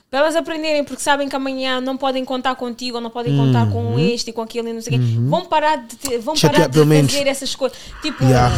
Para 0.10 0.20
elas 0.20 0.36
aprenderem, 0.36 0.84
porque 0.84 1.02
sabem 1.02 1.30
que 1.30 1.36
amanhã 1.38 1.80
não 1.80 1.96
podem 1.96 2.26
contar 2.26 2.56
contigo, 2.56 2.98
ou 2.98 3.02
não 3.02 3.10
podem 3.10 3.34
contar 3.38 3.72
com 3.72 3.98
este 3.98 4.32
e 4.32 4.34
com 4.34 4.42
aquilo 4.42 4.68
e 4.68 4.74
não 4.74 4.82
sei 4.82 4.98
o 4.98 5.00
quê. 5.00 5.06
Vão 5.30 5.46
parar 5.46 5.78
de, 5.78 6.18
vão 6.18 6.34
Uhum. 6.34 6.36
Chatear, 6.36 6.54
parar 6.54 6.68
de 6.68 6.74
pelo 6.74 6.86
menos. 6.86 7.14
fazer 7.14 7.28
essas 7.30 7.56
coisas. 7.56 7.78
Tipo, 8.02 8.26
Yeah. 8.26 8.54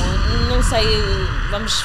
não 0.49 0.63
sei, 0.63 0.83
vamos. 1.51 1.83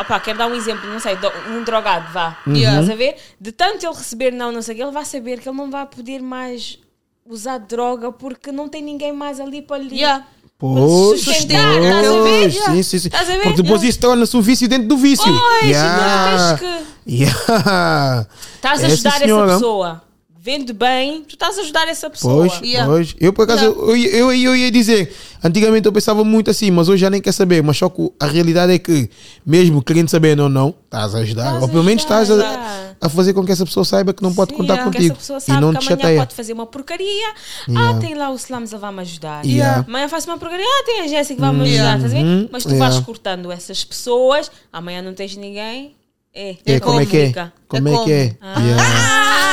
Opá, 0.00 0.18
quero 0.20 0.38
dar 0.38 0.46
um 0.46 0.54
exemplo, 0.54 0.88
não 0.90 0.98
sei, 0.98 1.14
um 1.50 1.62
drogado, 1.62 2.12
vá. 2.12 2.38
Uhum. 2.46 2.54
Yeah. 2.56 2.80
Estás 2.80 2.90
a 2.90 2.96
ver? 2.98 3.16
De 3.40 3.52
tanto 3.52 3.84
ele 3.84 3.94
receber 3.94 4.30
não, 4.32 4.50
não 4.50 4.62
sei 4.62 4.74
o 4.74 4.76
quê, 4.78 4.82
ele 4.84 4.90
vai 4.92 5.04
saber 5.04 5.40
que 5.40 5.48
ele 5.48 5.56
não 5.56 5.70
vai 5.70 5.84
poder 5.86 6.20
mais 6.22 6.78
usar 7.26 7.58
droga 7.58 8.10
porque 8.10 8.50
não 8.50 8.68
tem 8.68 8.82
ninguém 8.82 9.12
mais 9.12 9.38
ali 9.38 9.60
para 9.62 9.78
lhe. 9.78 9.94
Yeah. 9.96 10.24
Pois, 10.58 11.20
sustentar, 11.22 11.80
estás 11.80 12.06
a 12.06 12.10
ver? 12.12 12.18
pois, 12.40 12.54
Yeah. 12.54 12.72
sim, 12.74 12.82
sim, 12.82 12.98
sim. 12.98 13.08
Estás 13.08 13.28
a 13.30 13.32
ver? 13.32 13.42
Porque 13.44 13.62
depois 13.62 13.82
Eu- 13.82 13.88
isso 13.88 13.98
torna-se 14.00 14.36
um 14.36 14.40
vício 14.42 14.68
dentro 14.68 14.88
do 14.88 14.96
vício. 14.96 15.24
Pois, 15.24 15.66
Yeah. 15.70 16.54
então 16.54 16.68
tens 16.68 16.86
Yeah. 17.06 18.26
Estás 18.56 18.84
a 18.84 18.86
ajudar 18.86 19.10
essa 19.10 19.18
senhora. 19.24 19.52
pessoa. 19.54 20.02
Vendo 20.42 20.72
bem, 20.72 21.22
tu 21.24 21.34
estás 21.34 21.58
a 21.58 21.60
ajudar 21.60 21.86
essa 21.86 22.08
pessoa. 22.08 22.46
Pois, 22.48 22.60
Yeah. 22.62 22.90
pois. 22.90 23.14
Eu, 23.20 23.30
por 23.30 23.42
acaso, 23.42 23.62
eu, 23.66 23.94
eu, 23.94 24.32
eu 24.32 24.56
ia 24.56 24.70
dizer, 24.70 25.14
antigamente 25.44 25.84
eu 25.84 25.92
pensava 25.92 26.24
muito 26.24 26.50
assim, 26.50 26.70
mas 26.70 26.88
hoje 26.88 27.02
já 27.02 27.10
nem 27.10 27.20
quer 27.20 27.32
saber. 27.32 27.62
Mas 27.62 27.76
só 27.76 27.90
que 27.90 28.10
a 28.18 28.24
realidade 28.26 28.72
é 28.72 28.78
que, 28.78 29.10
mesmo 29.44 29.82
querendo 29.82 30.08
saber 30.08 30.40
ou 30.40 30.48
não, 30.48 30.74
estás 30.86 31.14
a 31.14 31.18
ajudar. 31.18 31.42
Estás 31.44 31.62
ou 31.62 31.68
a 31.68 31.70
pelo 31.70 31.84
menos 31.84 32.04
ajudar, 32.04 32.22
estás 32.22 32.40
a, 32.40 32.42
yeah. 32.42 32.94
a 33.02 33.08
fazer 33.10 33.34
com 33.34 33.44
que 33.44 33.52
essa 33.52 33.66
pessoa 33.66 33.84
saiba 33.84 34.14
que 34.14 34.22
não 34.22 34.32
pode 34.34 34.54
contar 34.54 34.78
Porque 34.78 34.84
contigo. 34.96 35.12
essa 35.12 35.20
pessoa 35.20 35.38
E 35.38 35.40
sabe 35.42 35.60
não 35.60 35.72
que 35.74 35.78
te 35.80 35.86
amanhã 35.88 35.96
chateia. 36.00 36.18
pode 36.20 36.34
fazer 36.34 36.52
uma 36.54 36.66
porcaria. 36.66 37.34
Yeah. 37.68 37.90
Ah, 37.90 38.00
tem 38.00 38.14
lá 38.14 38.30
o 38.30 38.36
Slams, 38.36 38.72
ele 38.72 38.80
vai 38.80 38.92
me 38.94 39.00
ajudar. 39.02 39.44
Yeah. 39.44 39.84
Amanhã 39.86 40.08
faz 40.08 40.24
uma 40.24 40.38
porcaria. 40.38 40.64
Ah, 40.66 40.82
tem 40.86 41.00
a 41.02 41.06
Jéssica 41.06 41.34
que 41.34 41.40
vai 41.42 41.52
me 41.52 41.60
ajudar. 41.64 41.74
Yeah. 41.74 41.96
Estás 41.96 42.14
a? 42.14 42.16
Uhum. 42.16 42.48
Mas 42.50 42.62
tu 42.62 42.70
Yeah. 42.70 42.88
vais 42.90 43.04
cortando 43.04 43.52
essas 43.52 43.84
pessoas. 43.84 44.50
Amanhã 44.72 45.02
não 45.02 45.12
tens 45.12 45.36
ninguém. 45.36 45.96
É, 46.32 46.56
É, 46.64 46.80
como 46.80 46.98
é 46.98 47.04
que 47.04 47.16
é? 47.18 47.32
Como 47.68 47.88
É 47.88 47.92
é 47.92 48.04
que 48.04 48.12
é? 48.12 48.28
como? 48.40 48.66
Yeah. 48.66 48.82
Ah! 48.82 49.49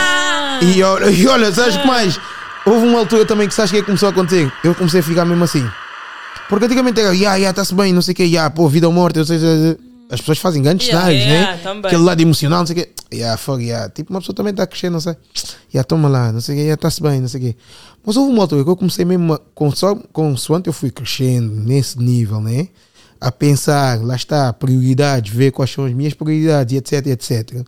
E 0.61 0.83
olha, 0.83 1.09
e 1.09 1.27
olha, 1.27 1.51
sabes 1.51 1.77
que 1.77 1.87
mais? 1.87 2.19
Houve 2.65 2.85
uma 2.87 2.99
altura 2.99 3.25
também 3.25 3.47
que 3.47 3.53
sabes 3.53 3.71
o 3.71 3.73
que 3.73 3.77
é 3.77 3.81
que 3.81 3.85
começou 3.85 4.07
a 4.07 4.11
acontecer? 4.11 4.51
Eu 4.63 4.75
comecei 4.75 4.99
a 4.99 5.03
ficar 5.03 5.25
mesmo 5.25 5.43
assim. 5.43 5.65
Porque 6.49 6.65
antigamente 6.65 6.99
era, 6.99 7.13
ya, 7.15 7.35
ya, 7.35 7.49
está-se 7.49 7.73
bem, 7.73 7.93
não 7.93 8.01
sei 8.01 8.13
o 8.13 8.15
quê, 8.15 8.25
ya, 8.25 8.49
pô, 8.49 8.67
vida 8.69 8.87
ou 8.87 8.93
morte, 8.93 9.19
eu 9.19 9.25
sei, 9.25 9.37
sei, 9.39 9.77
as 10.09 10.19
pessoas 10.21 10.37
fazem 10.39 10.61
grandes 10.61 10.87
Yeah, 10.87 11.05
cenários, 11.07 11.25
yeah, 11.29 11.51
né? 11.57 11.59
também. 11.63 11.85
Aquele 11.85 12.03
lado 12.03 12.21
emocional, 12.21 12.59
não 12.59 12.65
sei 12.67 12.75
o 12.75 12.79
quê. 12.79 12.89
Ya, 13.13 13.35
fuck, 13.37 13.61
ya. 13.65 13.89
Tipo, 13.89 14.13
uma 14.13 14.19
pessoa 14.19 14.35
também 14.35 14.51
está 14.51 14.63
a 14.63 14.67
crescer, 14.67 14.89
não 14.89 14.99
sei. 15.01 15.15
Ya, 15.73 15.83
toma 15.83 16.07
lá, 16.07 16.31
não 16.31 16.39
sei 16.41 16.55
o 16.55 16.57
quê, 16.59 16.65
ya, 16.67 16.73
está-se 16.75 17.01
bem, 17.01 17.19
não 17.21 17.27
sei 17.27 17.39
o 17.39 17.43
quê. 17.43 17.55
Mas 18.05 18.15
houve 18.15 18.31
uma 18.31 18.41
altura 18.43 18.63
que 18.63 18.69
eu 18.69 18.75
comecei 18.77 19.03
mesmo, 19.03 19.33
a, 19.33 19.39
conso- 19.53 20.01
consoante 20.13 20.67
eu 20.67 20.73
fui 20.73 20.89
crescendo 20.89 21.53
nesse 21.53 21.99
nível, 21.99 22.39
né? 22.39 22.69
A 23.19 23.31
pensar, 23.31 23.99
lá 24.01 24.15
está, 24.15 24.53
prioridades, 24.53 25.33
ver 25.33 25.51
quais 25.51 25.71
são 25.71 25.83
as 25.85 25.91
minhas 25.93 26.13
prioridades, 26.13 26.77
etc, 26.77 27.07
etc. 27.07 27.65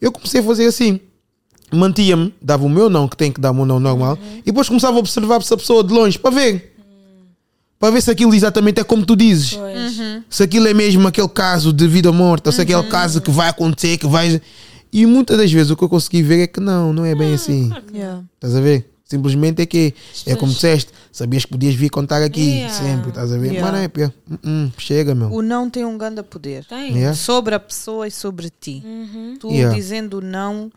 Eu 0.00 0.10
comecei 0.12 0.40
a 0.40 0.44
fazer 0.44 0.66
assim 0.66 1.00
mantia-me, 1.72 2.34
dava 2.40 2.64
o 2.64 2.68
meu 2.68 2.88
não, 2.88 3.08
que 3.08 3.16
tem 3.16 3.32
que 3.32 3.40
dar 3.40 3.50
o 3.50 3.54
meu 3.54 3.66
não 3.66 3.80
normal, 3.80 4.18
e 4.38 4.44
depois 4.46 4.68
começava 4.68 4.96
a 4.96 5.00
observar 5.00 5.36
essa 5.40 5.56
pessoa 5.56 5.82
de 5.82 5.92
longe 5.92 6.18
para 6.18 6.34
ver. 6.34 6.72
Para 7.78 7.90
ver 7.90 8.00
se 8.00 8.10
aquilo 8.10 8.34
exatamente 8.34 8.80
é 8.80 8.84
como 8.84 9.04
tu 9.04 9.14
dizes. 9.14 9.54
Pois. 9.54 10.00
Se 10.30 10.42
aquilo 10.42 10.66
é 10.66 10.72
mesmo 10.72 11.06
aquele 11.06 11.28
caso 11.28 11.72
de 11.72 11.86
vida 11.86 12.08
ou 12.08 12.14
morte, 12.14 12.46
ou 12.46 12.52
se 12.52 12.60
é 12.60 12.62
aquele 12.62 12.84
caso 12.84 13.20
que 13.20 13.30
vai 13.30 13.48
acontecer, 13.48 13.98
que 13.98 14.06
vai. 14.06 14.40
E 14.92 15.04
muitas 15.04 15.36
das 15.36 15.52
vezes 15.52 15.70
o 15.70 15.76
que 15.76 15.82
eu 15.82 15.88
consegui 15.88 16.22
ver 16.22 16.44
é 16.44 16.46
que 16.46 16.60
não, 16.60 16.92
não 16.92 17.04
é 17.04 17.14
bem 17.14 17.34
assim. 17.34 17.70
Yeah. 17.92 18.22
Estás 18.36 18.54
a 18.56 18.60
ver? 18.60 18.90
Simplesmente 19.04 19.60
é 19.60 19.66
que 19.66 19.92
é 20.26 20.34
como 20.34 20.50
disseste, 20.50 20.90
sabias 21.12 21.44
que 21.44 21.50
podias 21.50 21.74
vir 21.74 21.90
contar 21.90 22.22
aqui 22.22 22.40
Yeah. 22.40 22.74
sempre, 22.74 23.08
estás 23.10 23.30
a 23.32 23.36
ver? 23.36 23.48
Yeah. 23.48 23.62
Mas 23.62 23.72
não 23.72 23.84
é, 23.84 23.88
pia. 23.88 24.14
Hum, 24.30 24.38
hum, 24.44 24.70
chega, 24.78 25.14
meu. 25.14 25.30
O 25.30 25.42
não 25.42 25.68
tem 25.68 25.84
um 25.84 25.98
grande 25.98 26.22
poder. 26.22 26.64
Tem. 26.64 26.94
Yeah. 26.94 27.14
Sobre 27.14 27.54
a 27.54 27.60
pessoa 27.60 28.08
e 28.08 28.10
sobre 28.10 28.48
ti. 28.48 28.82
Uhum. 28.84 29.36
Tu 29.38 29.50
Yeah. 29.50 29.76
dizendo 29.76 30.22
não, 30.22 30.70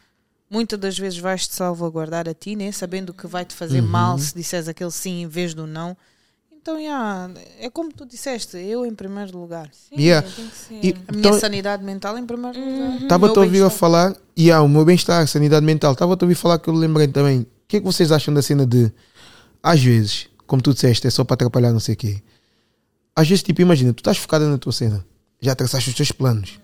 muitas 0.49 0.79
das 0.79 0.97
vezes 0.97 1.19
vais 1.19 1.47
te 1.47 1.53
salvaguardar 1.55 2.27
a 2.27 2.33
ti, 2.33 2.55
né? 2.55 2.71
sabendo 2.71 3.13
que 3.13 3.27
vai 3.27 3.43
te 3.45 3.53
fazer 3.53 3.81
Uhum. 3.81 3.87
mal 3.87 4.17
se 4.19 4.33
disseres 4.35 4.67
aquele 4.67 4.91
sim 4.91 5.21
em 5.23 5.27
vez 5.27 5.53
do 5.53 5.65
não. 5.67 5.95
Então, 6.51 6.77
yeah, 6.79 7.31
é 7.59 7.69
como 7.69 7.93
tu 7.93 8.05
disseste, 8.05 8.57
eu 8.57 8.85
em 8.85 8.93
primeiro 8.93 9.37
lugar. 9.39 9.69
Sim, 9.71 9.95
Yeah. 10.01 10.27
E- 10.69 10.93
A 11.07 11.11
minha 11.13 11.19
Então- 11.29 11.39
sanidade 11.39 11.81
mental 11.83 12.17
em 12.17 12.25
primeiro 12.25 12.59
Uhum. 12.59 12.83
lugar. 12.93 13.01
Estava-te 13.03 13.31
a 13.31 13.35
Meu 13.35 13.43
ouvir 13.45 13.63
a 13.63 13.69
falar, 13.69 14.15
e 14.35 14.51
há 14.51 14.61
o 14.61 14.67
meu 14.67 14.83
bem-estar, 14.83 15.25
sanidade 15.27 15.65
mental. 15.65 15.93
Estava-te 15.93 16.23
a 16.23 16.25
ouvir 16.25 16.35
falar 16.35 16.59
que 16.59 16.67
eu 16.69 16.73
lembrei 16.73 17.07
também. 17.07 17.41
O 17.41 17.47
que 17.69 17.77
é 17.77 17.79
que 17.79 17.85
vocês 17.85 18.11
acham 18.11 18.33
da 18.33 18.41
cena 18.41 18.65
de, 18.65 18.91
às 19.63 19.81
vezes, 19.81 20.27
como 20.45 20.61
tu 20.61 20.73
disseste, 20.73 21.07
é 21.07 21.09
só 21.09 21.23
para 21.23 21.35
atrapalhar 21.35 21.71
não 21.71 21.79
sei 21.79 21.93
o 21.93 21.97
quê. 21.97 22.21
Às 23.15 23.27
vezes, 23.29 23.43
tipo, 23.43 23.61
imagina, 23.61 23.93
tu 23.93 23.99
estás 23.99 24.17
focada 24.17 24.47
na 24.49 24.57
tua 24.57 24.73
cena, 24.73 25.05
já 25.41 25.55
traçaste 25.55 25.89
os 25.89 25.95
teus 25.95 26.11
planos. 26.11 26.59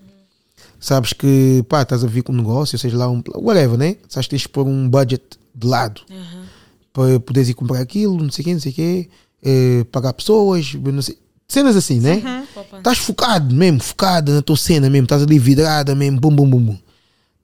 Sabes 0.83 1.13
que, 1.13 1.63
pá, 1.69 1.83
estás 1.83 2.03
a 2.03 2.07
vir 2.07 2.23
com 2.23 2.33
um 2.33 2.35
negócio, 2.35 2.77
seja 2.77 2.97
lá 2.97 3.09
um, 3.09 3.23
whatever, 3.35 3.77
né? 3.77 3.95
Sabes 4.09 4.27
que 4.27 4.31
tens 4.31 4.41
de 4.41 4.49
pôr 4.49 4.67
um 4.67 4.89
budget 4.89 5.23
de 5.55 5.65
lado 5.65 6.01
Uhum. 6.09 6.43
para 6.91 7.19
poderes 7.21 7.47
ir 7.47 7.53
comprar 7.53 7.79
aquilo, 7.79 8.21
não 8.21 8.29
sei 8.29 8.41
o 8.41 8.45
quê, 8.45 8.53
não 8.53 8.59
sei 8.59 8.71
o 8.73 8.75
quê, 8.75 9.09
eh, 9.43 9.85
pagar 9.93 10.11
pessoas, 10.11 10.73
não 10.73 11.01
sei. 11.01 11.17
Cenas 11.47 11.77
assim, 11.77 12.01
né? 12.01 12.21
Uhum. 12.25 12.77
Estás 12.79 12.97
focado 12.97 13.55
mesmo, 13.55 13.79
focado 13.81 14.33
na 14.33 14.41
tua 14.41 14.57
cena 14.57 14.89
mesmo, 14.89 15.05
estás 15.05 15.21
ali 15.23 15.39
vidrada 15.39 15.95
mesmo, 15.95 16.19
bum, 16.19 16.35
bum, 16.35 16.49
bum, 16.49 16.61
bum. 16.61 16.77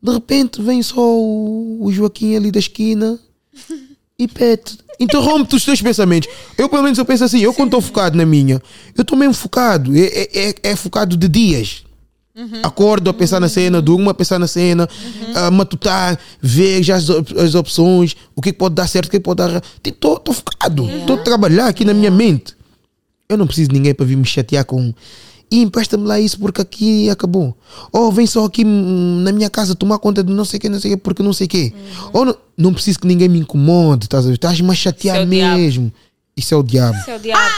De 0.04 0.12
repente 0.12 0.62
vem 0.62 0.84
só 0.84 1.00
o, 1.00 1.86
o 1.86 1.92
Joaquim 1.94 2.36
ali 2.36 2.52
da 2.52 2.60
esquina 2.60 3.18
e 4.18 4.28
pete. 4.28 4.78
Interrompe 5.00 5.56
os 5.56 5.64
teus 5.64 5.82
pensamentos. 5.82 6.30
Eu, 6.58 6.68
pelo 6.68 6.84
menos, 6.84 6.98
eu 6.98 7.06
penso 7.06 7.24
assim, 7.24 7.40
eu 7.40 7.54
quando 7.54 7.68
estou 7.70 7.80
focado 7.82 8.18
na 8.18 8.26
minha, 8.26 8.62
eu 8.98 9.02
estou 9.02 9.18
mesmo 9.18 9.34
focado. 9.34 9.96
É, 9.96 10.02
é, 10.08 10.50
é- 10.50 10.56
é 10.72 10.76
focado 10.76 11.16
de 11.16 11.30
dias. 11.30 11.84
Acordo 12.64 13.10
a 13.10 13.14
pensar 13.14 13.40
na 13.40 13.50
cena, 13.50 13.82
durmo 13.82 14.10
a 14.10 14.14
pensar 14.14 14.40
na 14.40 14.48
cena, 14.48 14.88
a 15.36 15.52
matutar, 15.52 16.18
ver 16.42 16.82
já 16.84 16.96
as, 16.96 17.10
op- 17.10 17.38
as 17.38 17.54
opções, 17.54 18.16
o 18.36 18.42
que 18.42 18.54
pode 18.54 18.76
dar 18.76 18.88
certo, 18.88 19.08
o 19.08 19.12
que 19.12 19.20
pode 19.20 19.38
dar 19.40 19.50
errado. 19.50 19.64
Estou 19.84 20.22
focado, 20.34 20.90
estou 20.90 21.18
a 21.18 21.20
trabalhar 21.24 21.68
aqui 21.68 21.84
na 21.84 21.94
minha 21.94 22.10
mente. 22.12 22.56
Eu 23.28 23.38
não 23.38 23.46
preciso 23.46 23.70
de 23.70 23.76
ninguém 23.76 23.94
para 23.94 24.06
vir 24.06 24.16
me 24.16 24.26
chatear 24.26 24.64
com. 24.64 24.94
E 25.52 25.62
empresta-me 25.62 26.06
lá 26.06 26.20
isso 26.20 26.40
porque 26.40 26.62
aqui 26.62 27.10
acabou. 27.10 27.58
Ou 27.92 28.12
vem 28.12 28.26
só 28.28 28.46
aqui 28.46 28.64
na 28.64 29.32
minha 29.32 29.50
casa 29.50 29.74
tomar 29.76 29.98
conta 30.00 30.24
de 30.24 30.32
não 30.32 30.46
sei 30.46 30.58
o 30.60 30.62
que, 30.62 30.70
não 30.70 30.80
sei 30.80 30.94
o 30.94 30.98
que, 30.98 31.04
porque 31.04 31.24
não 31.24 31.34
sei 31.34 31.46
o 31.46 31.50
que. 31.50 31.74
Ou 32.14 32.24
não, 32.26 32.36
não 32.58 32.74
preciso 32.74 33.00
que 33.00 33.08
ninguém 33.08 33.28
me 33.28 33.40
incomode, 33.40 34.06
estás 34.06 34.26
a 34.26 34.28
ver? 34.30 34.36
Estás-me 34.36 34.70
a 34.72 34.76
chatear 34.76 35.16
Isso 35.18 35.24
é 35.24 35.26
o 35.26 35.30
diabo. 35.30 35.58
mesmo. 35.58 35.94
Isso 36.38 36.54
é 36.54 36.58
o 36.58 36.64
diabo. 36.64 36.98
Isso 37.00 37.10
é 37.10 37.16
o 37.16 37.20
diabo. 37.20 37.52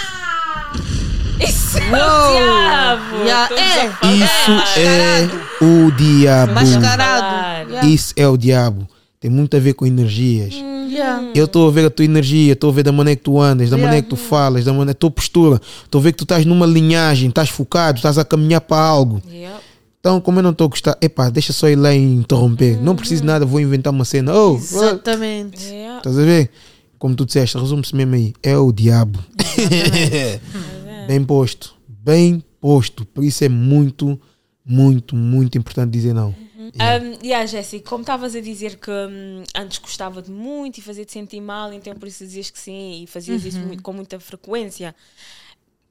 Isso 1.41 1.77
é 1.77 1.81
o 1.81 2.31
diabo. 2.31 3.15
Yeah, 3.23 3.55
é. 3.55 4.13
Isso 4.13 4.79
é 4.79 5.65
o 5.65 5.91
diabo. 5.91 6.53
Mascarado. 6.53 7.69
Yeah. 7.69 7.87
Isso 7.89 8.13
é 8.15 8.27
o 8.27 8.37
diabo. 8.37 8.87
Tem 9.19 9.29
muito 9.29 9.55
a 9.55 9.59
ver 9.59 9.73
com 9.73 9.85
energias. 9.85 10.53
Yeah. 10.53 11.29
Eu 11.33 11.45
estou 11.45 11.67
a 11.67 11.71
ver 11.71 11.85
a 11.85 11.89
tua 11.89 12.03
energia, 12.05 12.53
estou 12.53 12.69
a 12.69 12.73
ver 12.73 12.83
da 12.83 12.91
maneira 12.91 13.15
que 13.17 13.23
tu 13.23 13.39
andas, 13.39 13.69
da 13.69 13.75
Yeah. 13.77 13.85
maneira 13.85 14.03
que 14.03 14.09
tu 14.09 14.15
falas, 14.17 14.65
da 14.65 14.71
maneira, 14.71 14.91
a 14.91 14.95
tua 14.95 15.11
postura. 15.11 15.61
Estou 15.83 15.99
a 15.99 16.03
ver 16.03 16.11
que 16.11 16.17
tu 16.17 16.23
estás 16.25 16.45
numa 16.45 16.65
linhagem, 16.65 17.29
estás 17.29 17.49
focado, 17.49 17.97
estás 17.97 18.17
a 18.17 18.25
caminhar 18.25 18.61
para 18.61 18.81
algo. 18.83 19.21
Yep. 19.31 19.53
Então, 19.99 20.19
como 20.19 20.39
eu 20.39 20.43
não 20.43 20.49
estou 20.49 20.65
a 20.65 20.69
gostar, 20.69 20.97
epá, 20.99 21.29
deixa 21.29 21.53
só 21.53 21.69
ir 21.69 21.75
lá 21.75 21.93
e 21.93 21.99
interromper. 22.01 22.81
Não 22.81 22.95
preciso 22.95 23.21
de 23.21 23.27
nada, 23.27 23.45
vou 23.45 23.59
inventar 23.59 23.93
uma 23.93 24.03
cena. 24.03 24.33
Oh, 24.35 24.55
Exatamente. 24.55 25.63
Estás 25.97 26.17
a 26.17 26.23
ver? 26.23 26.49
Como 26.97 27.13
tu 27.15 27.23
disseste, 27.25 27.55
resume-se 27.57 27.95
mesmo 27.95 28.15
aí. 28.15 28.33
É 28.41 28.57
o 28.57 28.71
diabo. 28.71 29.19
Bem 31.11 31.25
posto. 31.25 31.75
Bem 31.87 32.37
disposto. 32.37 33.05
Por 33.05 33.21
isso 33.21 33.43
é 33.43 33.49
muito, 33.49 34.17
muito, 34.63 35.13
muito 35.13 35.57
importante 35.57 35.91
dizer 35.91 36.13
não. 36.13 36.29
Um, 36.57 37.25
yeah, 37.25 37.45
Jéssica, 37.45 37.89
como 37.89 38.01
estavas 38.01 38.33
a 38.33 38.39
dizer 38.39 38.77
que 38.77 38.89
hum, 38.89 39.43
antes 39.53 39.77
gostava 39.77 40.21
de 40.21 40.31
muito 40.31 40.77
e 40.77 40.81
fazia-te 40.81 41.11
sentir 41.11 41.41
mal, 41.41 41.73
então 41.73 41.93
por 41.95 42.07
isso 42.07 42.23
dizias 42.23 42.49
que 42.49 42.57
sim 42.57 43.03
e 43.03 43.07
fazias 43.07 43.43
isso 43.43 43.59
muito- 43.59 43.83
com 43.83 43.91
muita 43.91 44.21
frequência. 44.21 44.95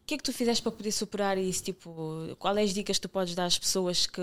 O 0.03 0.07
que 0.07 0.15
é 0.15 0.17
que 0.17 0.23
tu 0.23 0.33
fizeste 0.33 0.63
para 0.63 0.73
poder 0.73 0.91
superar 0.91 1.37
isso? 1.37 1.65
Tipo, 1.65 2.35
quais 2.39 2.57
as 2.57 2.73
dicas 2.73 2.97
que 2.97 3.03
tu 3.03 3.09
podes 3.11 3.35
dar 3.35 3.45
às 3.45 3.59
pessoas 3.59 4.07
que 4.07 4.23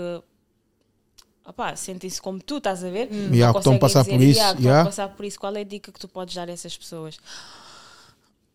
opá, 1.46 1.76
sentem-se 1.76 2.20
como 2.20 2.42
tu, 2.42 2.56
estás 2.56 2.82
a 2.82 2.90
ver? 2.90 3.08
Não 3.08 3.32
Yeah, 3.32 3.52
que 3.52 3.58
estão 3.60 3.76
a 3.76 3.78
passar 3.78 4.04
por 4.04 4.18
dizer, 4.18 4.30
isso, 4.30 4.40
yeah, 4.40 4.52
que 4.54 4.58
estão 4.62 4.72
a 4.72 4.74
yeah. 4.74 4.84
passar 4.90 5.08
por 5.10 5.24
isso. 5.24 5.38
Qual 5.38 5.54
é 5.54 5.60
a 5.60 5.64
dica 5.64 5.92
que 5.92 6.00
tu 6.00 6.08
podes 6.08 6.34
dar 6.34 6.48
a 6.48 6.52
essas 6.52 6.76
pessoas? 6.76 7.18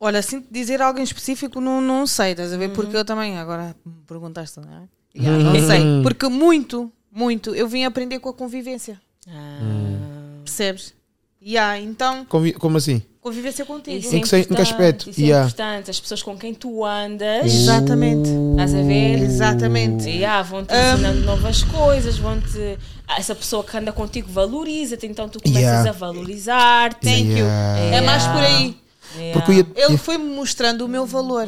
Olha, 0.06 0.20
assim 0.20 0.44
dizer 0.52 0.82
algo 0.82 1.00
em 1.00 1.04
específico 1.04 1.62
não, 1.62 1.80
não 1.80 2.06
sei, 2.06 2.32
estás 2.32 2.52
a 2.52 2.58
ver? 2.58 2.68
Uhum. 2.70 2.74
Porque 2.76 2.98
eu 2.98 3.06
também, 3.06 3.38
agora 3.38 3.74
me 3.86 3.94
perguntaste, 4.06 4.60
não 4.60 4.68
é? 4.68 4.82
Yeah, 5.20 5.42
não 5.44 5.68
sei. 5.68 5.82
Porque 6.04 6.28
muito, 6.28 6.92
muito, 7.10 7.56
eu 7.56 7.68
vim 7.70 7.86
aprender 7.86 8.20
com 8.20 8.28
a 8.30 8.34
convivência. 8.34 9.00
Ah, 9.30 10.42
Percebes? 10.44 10.94
Yeah, 11.42 11.80
então, 11.80 12.26
Convi- 12.26 12.54
Como 12.54 12.78
assim? 12.78 13.02
convivência 13.22 13.64
contigo. 13.66 13.98
Isso 13.98 14.14
Em 14.14 14.18
é 14.18 14.22
que 14.22 14.28
se- 14.28 14.36
em 14.38 14.44
que 14.44 14.46
importante, 14.54 14.72
aspecto? 14.74 15.10
Isso 15.10 15.20
é 15.22 15.24
Yeah. 15.24 15.46
importante. 15.46 15.92
As 15.92 16.00
pessoas 16.00 16.22
com 16.24 16.38
quem 16.38 16.54
tu 16.54 16.84
andas, 16.86 17.46
Exatamente. 17.46 18.30
estás 18.52 18.74
a 18.74 18.82
ver? 18.82 19.20
Exatamente. 19.24 20.10
Yeah, 20.10 20.42
vão-te 20.44 20.74
ensinando 20.74 21.22
novas 21.22 21.64
coisas, 21.64 22.18
vão-te. 22.18 22.78
Essa 23.18 23.34
pessoa 23.36 23.64
que 23.64 23.78
anda 23.78 23.92
contigo 23.94 24.30
valoriza-te, 24.32 25.06
então 25.08 25.30
tu 25.30 25.40
começas 25.42 25.62
Yeah. 25.64 25.90
a 25.90 25.94
valorizar-te. 25.94 27.00
Thank 27.06 27.30
you. 27.30 27.38
Yeah. 27.46 27.96
É 27.98 28.02
mais 28.02 28.24
por 28.28 28.42
aí. 28.42 28.83
Yeah. 29.16 29.34
Porque 29.40 29.52
ia- 29.60 29.86
Ele 29.86 29.98
foi-me 29.98 30.26
mostrando 30.36 30.82
o 30.84 30.88
meu 30.88 31.06
valor. 31.06 31.48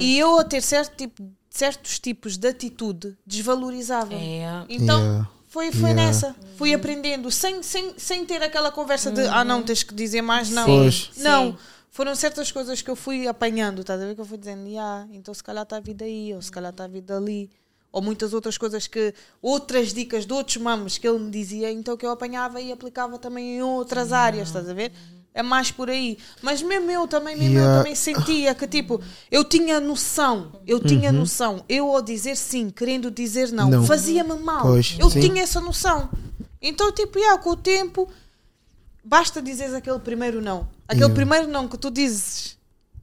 E 0.00 0.18
eu 0.18 0.38
a 0.38 0.44
ter 0.44 0.62
certo 0.62 0.96
tipo, 0.96 1.22
certos 1.50 1.98
tipos 1.98 2.36
de 2.36 2.48
atitude 2.48 3.16
desvalorizava. 3.26 4.14
É. 4.14 4.64
Então 4.68 5.00
Yeah. 5.00 5.28
foi, 5.48 5.72
foi 5.72 5.90
Yeah. 5.90 6.06
nessa. 6.06 6.36
Fui 6.56 6.72
aprendendo 6.74 7.30
sem, 7.30 7.62
sem, 7.62 7.94
sem 7.98 8.24
ter 8.24 8.42
aquela 8.42 8.70
conversa 8.70 9.10
de 9.10 9.22
ah 9.22 9.44
não, 9.44 9.62
tens 9.62 9.82
que 9.82 9.94
dizer 9.94 10.22
mais, 10.22 10.50
não. 10.50 10.64
Pois. 10.66 11.10
Não. 11.18 11.52
Sim. 11.52 11.58
Foram 11.90 12.14
certas 12.14 12.52
coisas 12.52 12.82
que 12.82 12.90
eu 12.90 12.96
fui 12.96 13.26
apanhando, 13.26 13.80
estás 13.80 14.00
a 14.02 14.04
ver? 14.06 14.14
Que 14.14 14.20
eu 14.20 14.26
fui 14.26 14.36
dizendo, 14.36 14.66
yeah, 14.68 15.06
então 15.12 15.32
se 15.32 15.42
calhar 15.42 15.62
está 15.62 15.78
a 15.78 15.80
vida 15.80 16.04
aí, 16.04 16.34
ou 16.34 16.42
se 16.42 16.50
calhar 16.52 16.70
está 16.70 16.84
a 16.84 16.88
vida 16.88 17.16
ali. 17.16 17.48
Ou 17.90 18.02
muitas 18.02 18.34
outras 18.34 18.58
coisas 18.58 18.86
que, 18.86 19.14
outras 19.40 19.94
dicas 19.94 20.26
de 20.26 20.32
outros 20.34 20.58
mamos 20.58 20.98
que 20.98 21.08
ele 21.08 21.18
me 21.18 21.30
dizia, 21.30 21.70
então 21.72 21.96
que 21.96 22.04
eu 22.04 22.10
apanhava 22.10 22.60
e 22.60 22.70
aplicava 22.70 23.18
também 23.18 23.56
em 23.56 23.62
outras 23.62 24.12
áreas, 24.12 24.48
estás 24.48 24.68
a 24.68 24.74
ver? 24.74 24.92
É 25.36 25.42
mais 25.42 25.70
por 25.70 25.90
aí. 25.90 26.16
Mas 26.40 26.62
mesmo 26.62 26.90
eu 26.90 27.06
também, 27.06 27.36
mesmo 27.36 27.52
Yeah. 27.56 27.74
eu 27.74 27.78
também 27.80 27.94
sentia 27.94 28.54
que 28.54 28.66
tipo, 28.66 28.98
eu 29.30 29.44
tinha 29.44 29.78
noção, 29.78 30.50
eu 30.66 30.80
tinha 30.80 31.12
noção, 31.12 31.62
eu 31.68 31.90
ao 31.94 32.00
dizer 32.00 32.36
sim, 32.36 32.70
querendo 32.70 33.10
dizer 33.10 33.52
não, 33.52 33.68
Não. 33.68 33.84
fazia-me 33.84 34.34
mal. 34.40 34.62
Pois, 34.62 34.96
eu 34.98 35.10
sim. 35.10 35.20
tinha 35.20 35.42
essa 35.42 35.60
noção. 35.60 36.08
Então, 36.60 36.90
tipo, 36.90 37.18
yeah, 37.18 37.38
com 37.40 37.50
o 37.50 37.56
tempo, 37.56 38.08
basta 39.04 39.42
dizeres 39.42 39.74
aquele 39.74 39.98
primeiro 39.98 40.40
não. 40.40 40.68
Aquele 40.88 41.02
Yeah. 41.04 41.14
primeiro 41.14 41.48
não 41.48 41.68
que 41.68 41.76
tu 41.76 41.90
dizes, 41.90 42.55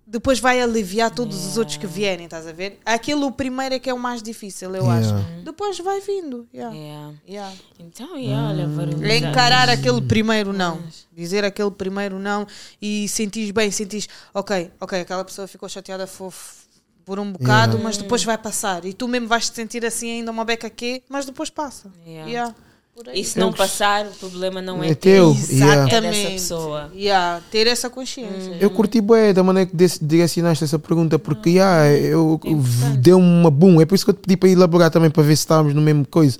depois 0.06 0.39
vai 0.39 0.62
aliviar 0.62 1.10
todos 1.12 1.46
os 1.46 1.58
outros 1.58 1.78
que 1.78 1.88
vierem, 1.88 2.26
estás 2.26 2.46
a 2.46 2.52
ver? 2.52 2.80
Aquele 2.86 3.24
o 3.24 3.32
primeiro 3.32 3.76
é 3.76 3.80
que 3.80 3.89
é 3.89 3.94
o 3.94 4.00
mais 4.00 4.22
difícil, 4.22 4.76
eu 4.76 4.84
Yeah. 4.84 5.18
acho. 5.18 5.44
Depois 5.44 5.78
vai 5.80 6.02
vindo. 6.02 6.48
Yeah. 6.54 6.76
Yeah. 6.76 7.13
Yeah. 7.28 7.56
Então, 7.80 8.18
yeah, 8.18 8.50
olha, 8.50 8.63
É 8.63 8.68
valorizar. 8.68 9.16
encarar 9.30 9.70
aquele 9.70 10.02
primeiro 10.02 10.52
não. 10.54 10.82
Dizer 11.12 11.44
aquele 11.46 11.72
primeiro 11.72 12.20
não 12.20 12.46
e 12.82 13.08
sentis 13.08 13.50
bem, 13.52 13.72
sentis, 13.72 14.08
ok, 14.34 14.72
ok, 14.80 15.00
aquela 15.02 15.24
pessoa 15.24 15.48
ficou 15.48 15.68
chateada 15.70 16.06
fofo 16.06 16.63
por 17.06 17.20
um 17.20 17.32
bocado, 17.34 17.78
mas 17.80 17.98
depois 17.98 18.24
vai 18.24 18.38
passar. 18.38 18.86
E 18.86 18.94
tu 18.94 19.08
mesmo 19.08 19.28
vais 19.28 19.50
te 19.50 19.56
sentir 19.56 19.86
assim 19.86 20.10
ainda 20.10 20.32
uma 20.32 20.46
beca 20.46 20.68
aqui, 20.68 21.04
mas 21.10 21.26
depois 21.26 21.50
passa. 21.50 21.92
Yeah. 22.06 22.56
Yeah. 22.95 23.03
Por 23.03 23.10
aí. 23.10 23.21
E 23.21 23.23
se 23.23 23.39
não 23.39 23.51
passar, 23.51 24.06
o 24.06 24.12
problema 24.12 24.62
não 24.62 24.84
é, 24.84 24.91
É 24.91 24.95
teu, 24.95 25.32
Exatamente. 25.32 25.95
é 25.95 26.01
dessa 26.01 26.29
pessoa. 26.29 26.91
Yeah, 26.95 27.41
ter 27.51 27.67
essa 27.67 27.89
consciência. 27.89 28.58
Eu 28.60 28.69
curti 28.69 29.01
bué 29.01 29.34
da 29.34 29.43
maneira 29.43 29.69
que 29.69 29.75
direcionaste 30.01 30.63
essa 30.63 30.77
pergunta, 30.77 31.17
porque 31.17 31.51
yeah, 31.51 31.89
eu, 31.91 32.39
É 32.43 32.97
deu 32.97 33.17
uma 33.17 33.49
boom. 33.49 33.82
É 33.82 33.86
por 33.86 33.95
isso 33.95 34.06
que 34.06 34.12
eu 34.12 34.13
te 34.15 34.21
pedi 34.21 34.38
para 34.38 34.49
elaborar 34.49 34.91
também 34.91 35.10
para 35.10 35.23
ver 35.23 35.36
se 35.36 35.41
estávamos 35.41 35.73
no 35.73 35.82
mesmo 35.82 36.06
coisa. 36.08 36.38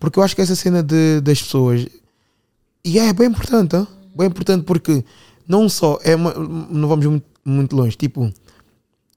Porque 0.00 0.18
eu 0.18 0.22
acho 0.22 0.34
que 0.34 0.42
essa 0.42 0.56
cena 0.56 0.82
de, 0.82 1.20
das 1.20 1.40
pessoas 1.40 1.86
yeah, 2.86 3.10
é 3.10 3.12
bem 3.12 3.28
importante, 3.28 3.76
ah? 3.76 3.86
bem 4.14 4.26
importante 4.26 4.64
porque 4.64 5.04
não 5.46 5.68
só 5.68 5.98
é 6.02 6.14
uma, 6.14 6.34
não 6.34 6.88
vamos 6.88 7.06
muito, 7.06 7.26
muito 7.44 7.76
longe, 7.76 7.96
tipo, 7.96 8.30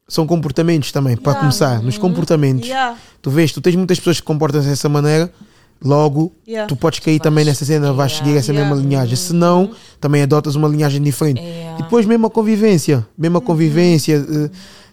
são 0.07 0.25
comportamentos 0.25 0.91
também, 0.91 1.17
para 1.17 1.33
Yeah. 1.33 1.39
começar, 1.41 1.81
nos 1.83 1.97
comportamentos. 1.97 2.67
Yeah. 2.67 2.97
Tu 3.21 3.29
vês, 3.29 3.51
tu 3.51 3.61
tens 3.61 3.75
muitas 3.75 3.97
pessoas 3.97 4.19
que 4.21 4.25
comportam-se 4.25 4.69
dessa 4.69 4.87
maneira, 4.87 5.33
logo 5.83 6.33
Yeah. 6.47 6.67
tu 6.67 6.75
podes 6.75 6.99
cair 6.99 7.19
também 7.19 7.45
nessa 7.45 7.63
cena, 7.65 7.93
vais 7.93 8.11
Yeah. 8.13 8.25
seguir 8.25 8.37
essa 8.39 8.51
Yeah. 8.51 8.73
mesma 8.75 8.87
linhagem. 8.87 9.15
Se 9.15 9.33
não, 9.33 9.71
também 9.99 10.21
adotas 10.23 10.55
uma 10.55 10.67
linhagem 10.67 11.01
diferente. 11.01 11.39
Yeah. 11.41 11.79
E 11.79 11.83
depois 11.83 12.05
mesmo 12.05 12.27
a 12.27 12.29
convivência, 12.29 13.07
mesmo 13.17 13.37
a 13.37 13.41
convivência, 13.41 14.15
eh, 14.17 14.49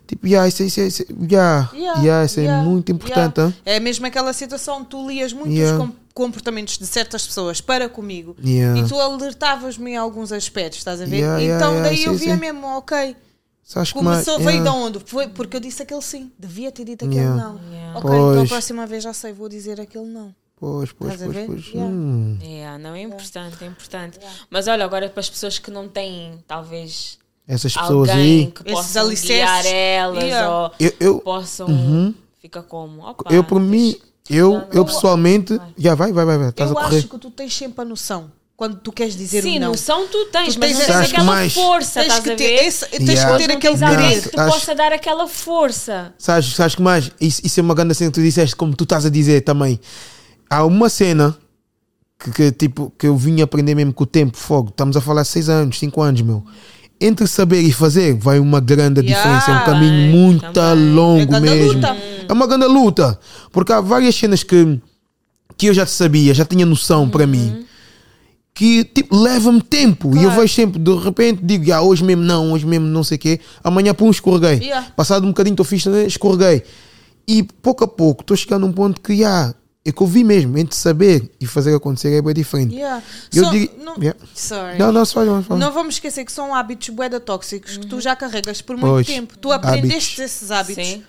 tipo, 0.06 0.26
yeah, 0.26 0.46
isso, 0.48 0.62
isso, 0.62 0.80
isso, 0.80 1.04
yeah, 1.30 1.70
Yeah, 1.74 2.00
yeah, 2.02 2.24
isso 2.26 2.40
yeah, 2.40 2.60
é 2.62 2.64
muito 2.64 2.92
importante. 2.92 3.38
yeah. 3.40 3.56
ah. 3.66 3.70
É 3.70 3.80
mesmo 3.80 4.06
aquela 4.06 4.32
situação, 4.32 4.84
tu 4.84 5.08
lias 5.08 5.32
muitos 5.32 5.54
Yeah. 5.54 5.78
com- 5.78 5.92
comportamentos 6.12 6.78
de 6.78 6.86
certas 6.86 7.26
pessoas 7.26 7.60
para 7.60 7.88
comigo 7.88 8.36
Yeah. 8.44 8.78
e 8.80 8.84
tu 8.86 8.94
alertavas-me 9.00 9.92
em 9.92 9.96
alguns 9.96 10.30
aspectos, 10.32 10.78
estás 10.78 11.00
a 11.00 11.06
ver? 11.06 11.18
Então 11.18 11.40
yeah, 11.40 11.82
daí 11.82 11.96
sim, 11.96 12.04
eu 12.06 12.14
via 12.14 12.34
sim. 12.34 12.40
mesmo, 12.40 12.66
ok, 12.76 13.16
Sabes 13.64 13.92
começou, 13.92 14.34
mais- 14.38 14.44
veio 14.52 14.62
de 14.62 14.68
onde? 14.68 14.98
Foi 15.06 15.26
porque 15.28 15.56
eu 15.56 15.60
disse 15.60 15.82
aquele 15.82 16.02
sim, 16.02 16.30
devia 16.38 16.70
ter 16.70 16.84
dito 16.84 17.04
aquele 17.06 17.20
Yeah. 17.20 17.42
não. 17.42 17.58
Yeah. 17.72 17.98
Ok, 17.98 18.10
então 18.10 18.42
a 18.42 18.46
próxima 18.46 18.86
vez 18.86 19.02
já 19.02 19.12
sei, 19.14 19.32
vou 19.32 19.48
dizer 19.48 19.80
aquele 19.80 20.04
não. 20.04 20.34
Pois, 20.56 20.92
pois, 20.92 21.12
Estás 21.14 21.32
pois, 21.32 21.46
pois. 21.46 21.66
Yeah. 21.68 21.90
Hum. 21.92 22.38
Yeah, 22.42 22.78
não 22.78 22.94
é 22.94 23.02
importante, 23.02 23.56
é 23.62 23.66
importante. 23.66 24.18
Mas 24.48 24.66
olha, 24.68 24.84
agora 24.84 25.08
para 25.10 25.20
as 25.20 25.28
pessoas 25.28 25.58
que 25.58 25.70
não 25.70 25.88
têm, 25.88 26.38
talvez, 26.46 27.18
Essas 27.46 27.74
pessoas 27.74 28.08
alguém 28.08 28.14
aí, 28.44 28.46
que 28.52 28.62
Esses 28.62 28.72
possam 28.72 29.02
alicerces. 29.06 29.36
guiar 29.36 29.66
elas 29.66 30.24
Yeah. 30.24 30.50
ou 30.50 30.72
eu, 30.80 30.92
eu, 31.00 31.18
possam. 31.20 32.14
Fica 32.40 32.62
como? 32.62 33.02
Opa, 33.02 33.32
eu 33.34 33.42
por 33.42 33.58
mim, 33.60 33.96
eu, 34.30 34.62
eu 34.72 34.84
pessoalmente, 34.84 35.56
Vai. 35.56 35.68
já 35.76 35.94
vai, 35.94 36.12
vai, 36.12 36.24
vai, 36.24 36.38
vai, 36.38 36.48
estás 36.50 36.70
a 36.70 36.72
eu 36.72 36.76
correr. 36.76 36.98
acho 36.98 37.08
que 37.08 37.18
tu 37.18 37.30
tens 37.30 37.54
sempre 37.54 37.82
a 37.82 37.84
noção 37.84 38.30
quando 38.56 38.76
tu 38.76 38.92
queres 38.92 39.16
dizer 39.16 39.42
Sim, 39.42 39.56
um 39.56 39.60
não. 39.62 39.68
noção 39.70 40.06
tu 40.06 40.26
tens, 40.26 40.54
Tu 40.54 40.60
mas 40.60 40.78
tens 40.78 40.88
aquela 40.90 41.24
mais- 41.24 41.52
força, 41.52 42.00
Tens 42.00 42.06
estás 42.06 42.22
que 42.24 42.30
a 42.30 42.36
ter, 42.36 42.64
esse, 42.64 42.86
tens 42.86 43.08
Yeah. 43.08 43.36
que 43.38 43.46
ter 43.46 43.52
aquele 43.56 43.76
querer. 43.78 44.22
que 44.22 44.28
te 44.30 44.38
Acho- 44.40 44.52
possa 44.54 44.74
dar 44.74 44.92
aquela 44.92 45.26
força. 45.26 46.14
Sabes, 46.16 46.54
sabes 46.54 46.74
que 46.76 46.82
mais? 46.82 47.10
Isso, 47.20 47.40
isso 47.44 47.58
é 47.58 47.62
uma 47.62 47.74
grande 47.74 47.94
cena 47.94 48.10
que 48.10 48.14
tu 48.14 48.22
disseste, 48.22 48.54
como 48.54 48.74
tu 48.76 48.84
estás 48.84 49.04
a 49.04 49.10
dizer 49.10 49.40
também. 49.40 49.80
Há 50.48 50.64
uma 50.64 50.88
cena 50.88 51.36
que, 52.18 52.30
que, 52.30 52.52
tipo, 52.52 52.92
que 52.98 53.06
eu 53.06 53.16
vim 53.16 53.40
aprender 53.40 53.74
mesmo 53.74 53.92
com 53.92 54.04
o 54.04 54.06
tempo, 54.06 54.36
fogo. 54.36 54.68
Estamos 54.70 54.96
a 54.96 55.00
falar 55.00 55.22
de 55.22 55.28
6 55.28 55.48
anos, 55.48 55.78
5 55.78 56.00
anos, 56.02 56.20
meu. 56.22 56.44
Entre 57.00 57.26
saber 57.26 57.60
e 57.60 57.72
fazer, 57.72 58.14
vai 58.14 58.38
uma 58.38 58.60
grande 58.60 59.00
Yeah, 59.00 59.20
diferença. 59.20 59.50
É 59.50 59.62
um 59.62 59.64
caminho 59.64 60.10
muito 60.16 60.52
também. 60.52 60.94
longo 60.94 61.34
É 61.34 61.40
mesmo. 61.40 61.72
luta. 61.74 61.96
É 62.28 62.32
uma 62.32 62.46
grande 62.46 62.66
luta. 62.66 63.18
Porque 63.52 63.72
há 63.72 63.80
várias 63.80 64.14
cenas 64.14 64.42
que, 64.42 64.80
que 65.56 65.66
eu 65.66 65.74
já 65.74 65.84
sabia, 65.86 66.32
já 66.32 66.44
tinha 66.44 66.64
noção 66.64 67.08
para 67.08 67.26
mim. 67.26 67.64
Que 68.54 68.84
tipo, 68.84 69.16
leva-me 69.16 69.60
tempo. 69.60 70.10
E 70.14 70.18
eu 70.18 70.22
Claro. 70.30 70.40
vejo 70.42 70.54
sempre, 70.54 70.78
de 70.78 70.94
repente, 70.96 71.40
digo, 71.42 71.72
ah, 71.72 71.82
hoje 71.82 72.04
mesmo 72.04 72.22
não, 72.22 72.52
hoje 72.52 72.64
mesmo 72.64 72.86
não 72.86 73.02
sei 73.02 73.16
o 73.16 73.18
quê. 73.20 73.40
Amanhã, 73.64 73.92
pum, 73.92 74.08
escorreguei. 74.08 74.64
Yeah. 74.68 74.86
Passado 74.96 75.24
um 75.24 75.30
bocadinho, 75.30 75.54
estou 75.54 75.66
fixe, 75.66 75.88
né? 75.88 76.06
escorreguei. 76.06 76.62
E 77.26 77.42
pouco 77.42 77.82
a 77.82 77.88
pouco, 77.88 78.22
estou 78.22 78.36
chegando 78.36 78.64
a 78.64 78.68
um 78.68 78.72
ponto 78.72 79.00
que, 79.00 79.24
ah, 79.24 79.52
é 79.86 79.92
que 79.92 80.02
eu 80.02 80.06
vi 80.06 80.24
mesmo, 80.24 80.56
entre 80.56 80.74
saber 80.74 81.30
e 81.40 81.46
fazer 81.46 81.74
acontecer 81.74 82.10
é 82.14 82.22
bem 82.22 82.32
diferente. 82.34 82.74
Yeah. 82.74 83.02
Eu 83.34 83.44
Só- 83.44 83.50
digo- 83.50 83.72
não, 83.84 83.94
Yeah. 83.98 84.18
Sorry. 84.34 84.78
Não, 84.78 84.90
não, 84.90 85.04
só 85.04 85.24
não, 85.24 85.42
só 85.44 85.56
Não 85.56 85.72
vamos 85.72 85.96
esquecer 85.96 86.24
que 86.24 86.32
são 86.32 86.54
hábitos 86.54 86.88
bué 86.88 87.08
tóxicos 87.20 87.76
que 87.76 87.86
tu 87.86 88.00
já 88.00 88.16
carregas 88.16 88.62
por 88.62 88.76
muito 88.76 88.90
Pois. 88.92 89.06
tempo. 89.06 89.36
Tu 89.38 89.52
aprendeste 89.52 90.20
Hábitos. 90.22 90.36
esses 90.36 90.50
hábitos 90.50 90.86
Sim. 90.86 91.02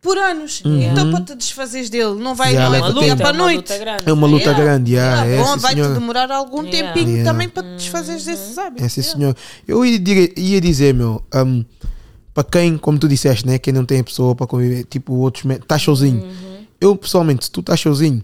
por 0.00 0.16
anos. 0.16 0.62
Então 0.64 1.10
para 1.12 1.24
te 1.24 1.34
desfazeres 1.34 1.90
dele, 1.90 2.14
não 2.14 2.34
vai 2.34 2.54
Já 2.54 2.70
não 2.70 2.74
é 2.74 2.80
do 2.92 3.00
dia 3.00 3.08
tempo. 3.10 3.16
para 3.22 3.26
a 3.26 3.30
é 3.30 3.32
uma 3.34 3.42
noite. 3.44 3.56
luta 3.58 3.78
grande. 3.78 4.02
É 4.06 4.12
uma 4.14 4.26
luta 4.26 4.44
Yeah. 4.44 4.64
grande, 4.64 4.92
yeah, 4.94 5.22
Yeah, 5.26 5.42
é, 5.42 5.44
bom, 5.44 5.56
vai-te 5.60 5.82
demorar 5.82 6.30
algum 6.30 6.64
Yeah. 6.64 6.92
tempinho 6.94 7.10
Yeah. 7.16 7.30
também 7.30 7.48
para 7.50 7.62
te 7.64 7.68
desfazeres 7.76 8.24
desses 8.24 8.56
hábitos. 8.56 8.84
É 8.86 8.88
sim, 8.88 9.00
Yeah. 9.02 9.18
senhor. 9.18 9.36
Eu 9.68 9.84
ia, 9.84 9.98
dire- 9.98 10.32
ia 10.38 10.60
dizer, 10.60 10.94
meu, 10.94 11.22
um, 11.34 11.62
para 12.32 12.44
quem, 12.44 12.78
como 12.78 12.98
tu 12.98 13.06
disseste, 13.06 13.46
né, 13.46 13.58
quem 13.58 13.74
não 13.74 13.84
tem 13.84 14.02
pessoa 14.02 14.34
para 14.34 14.46
conviver, 14.46 14.84
tipo 14.84 15.12
outros, 15.14 15.44
estás 15.44 15.82
sozinho. 15.82 16.26
Eu, 16.80 16.96
pessoalmente, 16.96 17.44
se 17.44 17.50
tu 17.50 17.60
estás 17.60 17.80
sozinho, 17.80 18.22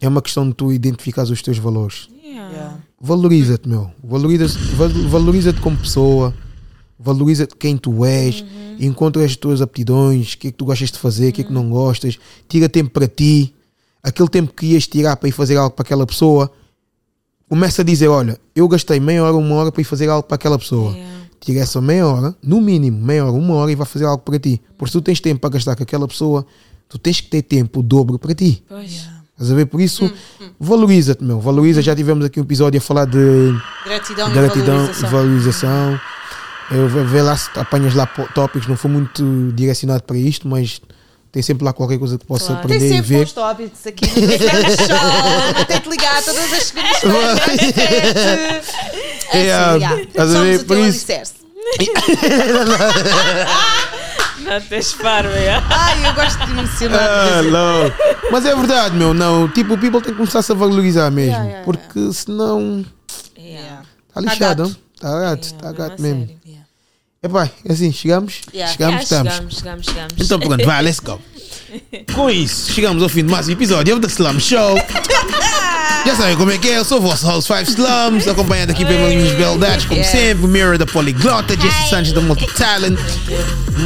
é 0.00 0.08
uma 0.08 0.22
questão 0.22 0.48
de 0.48 0.54
tu 0.54 0.72
identificares 0.72 1.30
os 1.30 1.42
teus 1.42 1.58
valores. 1.58 2.08
Yeah. 2.24 2.50
Yeah. 2.50 2.78
Valoriza-te, 3.00 3.68
meu. 3.68 3.90
Valoriza-te 4.02 4.56
val- 4.74 4.88
valoriza-te 5.08 5.60
como 5.60 5.76
pessoa. 5.76 6.34
Valoriza-te 6.98 7.54
quem 7.56 7.76
tu 7.76 8.04
és. 8.04 8.44
Encontra 8.80 9.24
as 9.24 9.36
tuas 9.36 9.60
aptidões. 9.60 10.32
O 10.34 10.38
que 10.38 10.48
é 10.48 10.50
que 10.50 10.56
tu 10.56 10.64
gostas 10.64 10.90
de 10.90 10.98
fazer, 10.98 11.28
o 11.28 11.32
que 11.32 11.40
é 11.42 11.44
que 11.44 11.52
não 11.52 11.68
gostas. 11.68 12.18
Tira 12.48 12.68
tempo 12.68 12.90
para 12.90 13.06
ti. 13.06 13.54
Aquele 14.02 14.28
tempo 14.28 14.52
que 14.54 14.66
ias 14.66 14.86
tirar 14.86 15.16
para 15.16 15.28
ir 15.28 15.32
fazer 15.32 15.56
algo 15.56 15.74
para 15.74 15.82
aquela 15.84 16.06
pessoa. 16.06 16.50
Começa 17.48 17.82
a 17.82 17.84
dizer: 17.84 18.08
Olha, 18.08 18.38
eu 18.56 18.66
gastei 18.66 18.98
meia 18.98 19.22
hora, 19.24 19.36
uma 19.36 19.54
hora 19.56 19.70
para 19.70 19.80
ir 19.82 19.84
fazer 19.84 20.08
algo 20.08 20.26
para 20.26 20.36
aquela 20.36 20.58
pessoa. 20.58 20.92
Yeah. 20.92 21.12
Tira 21.40 21.60
essa 21.60 21.80
meia 21.80 22.06
hora, 22.06 22.34
no 22.42 22.60
mínimo, 22.60 22.98
meia 23.04 23.24
hora, 23.24 23.32
uma 23.32 23.54
hora 23.54 23.70
e 23.72 23.74
vai 23.74 23.86
fazer 23.86 24.04
algo 24.06 24.22
para 24.22 24.38
ti. 24.38 24.60
Porque 24.78 24.92
se 24.92 24.98
tu 24.98 25.02
tens 25.02 25.20
tempo 25.20 25.40
para 25.40 25.50
gastar 25.50 25.74
com 25.76 25.82
aquela 25.82 26.06
pessoa, 26.06 26.46
tu 26.92 26.98
tens 26.98 27.20
que 27.20 27.28
ter 27.28 27.42
tempo 27.42 27.80
o 27.80 27.82
dobro 27.82 28.18
para 28.18 28.34
ti. 28.34 28.62
Pois. 28.68 29.08
Estás 29.32 29.50
a 29.50 29.54
ver? 29.54 29.64
Por 29.66 29.80
isso, 29.80 30.04
Hum, 30.04 30.12
valoriza-te, 30.60 31.24
meu. 31.24 31.40
Valoriza. 31.40 31.80
Já 31.82 31.96
tivemos 31.96 32.24
aqui 32.24 32.38
um 32.38 32.42
episódio 32.44 32.78
a 32.78 32.80
falar 32.82 33.06
de 33.06 33.18
Gratidão, 33.84 34.30
gratidão 34.32 34.76
e 34.76 34.78
e 34.90 34.92
valorização. 34.92 35.10
valorização. 35.10 36.00
Eu 36.70 36.86
ver 36.88 37.22
lá 37.22 37.36
se 37.36 37.48
apanhas 37.56 37.94
lá 37.94 38.06
tópicos, 38.06 38.68
não 38.68 38.76
foi 38.76 38.90
muito 38.90 39.50
direcionado 39.54 40.02
para 40.04 40.16
isto, 40.18 40.46
mas 40.46 40.80
tem 41.32 41.42
sempre 41.42 41.64
lá 41.64 41.72
qualquer 41.72 41.98
coisa 41.98 42.16
que 42.18 42.26
possa 42.26 42.46
Claro. 42.48 42.60
aprender 42.60 42.88
Tem 42.88 42.98
e 42.98 43.02
sempre 43.02 43.16
ver. 43.24 43.28
tópicos 43.32 43.86
aqui 43.86 44.06
no 44.06 44.14
Café 44.28 44.62
da 44.62 44.76
Show. 44.76 45.54
Vou 45.56 45.64
ter 45.64 45.80
que 45.80 45.88
ligar 45.88 46.22
todas 46.22 46.52
as 46.52 46.62
segundas-feiras. 46.64 47.40
às 47.40 47.56
sete. 47.56 47.74
É, 49.36 49.52
Assim, 49.54 49.80
já. 49.80 50.00
estás 50.02 50.34
a 50.36 50.42
ver? 50.42 50.58
Somos 50.60 51.04
o 54.58 54.60
Por 54.60 54.68
teu 54.68 54.78
isso- 54.78 54.96
alicerce. 54.96 55.02
Não 55.02 55.02
tens 55.02 55.02
parva, 55.02 55.34
é? 55.34 55.50
Ai, 55.70 56.06
eu 56.08 56.14
gosto 56.14 56.44
de 56.46 56.50
emocionar. 56.52 57.00
Ah, 57.00 57.42
não. 57.42 58.30
Mas 58.30 58.44
é 58.46 58.54
verdade, 58.54 58.96
meu. 58.96 59.12
Não, 59.14 59.48
tipo, 59.48 59.74
o 59.74 59.78
people 59.78 60.00
tem 60.00 60.12
que 60.12 60.18
começar-se 60.18 60.50
a 60.52 60.54
valorizar 60.54 61.10
mesmo. 61.10 61.32
Yeah, 61.32 61.48
yeah, 61.48 61.64
porque 61.64 62.12
senão 62.12 62.84
Yeah. 63.38 63.82
está 64.08 64.20
lixado. 64.20 64.76
Está 64.94 65.08
gato, 65.18 65.18
Yeah, 65.18 65.40
está 65.40 65.66
mesmo 65.66 65.78
gato 65.78 65.92
a 65.98 66.02
mesmo. 66.02 66.20
sério. 66.26 66.40
Yeah. 66.46 66.66
Epá, 67.24 67.50
é 67.64 67.72
assim, 67.72 67.92
chegamos? 67.92 68.40
Yeah. 68.52 68.72
Chegamos, 68.72 69.02
estamos. 69.02 69.32
chegamos, 69.32 69.54
chegamos, 69.56 69.86
chegamos. 69.86 70.12
Então 70.18 70.40
pronto, 70.40 70.64
vai, 70.64 70.82
let's 70.82 71.00
go. 71.00 71.20
Com 72.14 72.28
isso, 72.30 72.72
chegamos 72.72 73.02
ao 73.02 73.08
fim 73.08 73.24
de 73.24 73.30
mais 73.30 73.48
um 73.48 73.52
episódio 73.52 73.98
da 73.98 74.08
Slum 74.08 74.38
Show. 74.40 74.76
Já 76.04 76.16
sabem 76.16 76.36
como 76.36 76.50
é 76.50 76.58
que 76.58 76.68
é, 76.68 76.78
eu 76.78 76.84
sou 76.84 76.98
o 76.98 77.00
vosso 77.00 77.26
House 77.26 77.44
5 77.44 77.62
Slums, 77.62 78.26
acompanhado 78.26 78.72
aqui 78.72 78.84
pelo 78.84 79.04
Luís 79.04 79.32
Beldades, 79.32 79.86
como 79.86 80.02
sempre, 80.02 80.46
Mirror 80.48 80.76
da 80.76 80.84
Poliglota, 80.84 81.54
Jesse 81.58 81.90
Sanchez 81.90 82.12
da 82.12 82.20
Multitalent. 82.20 82.98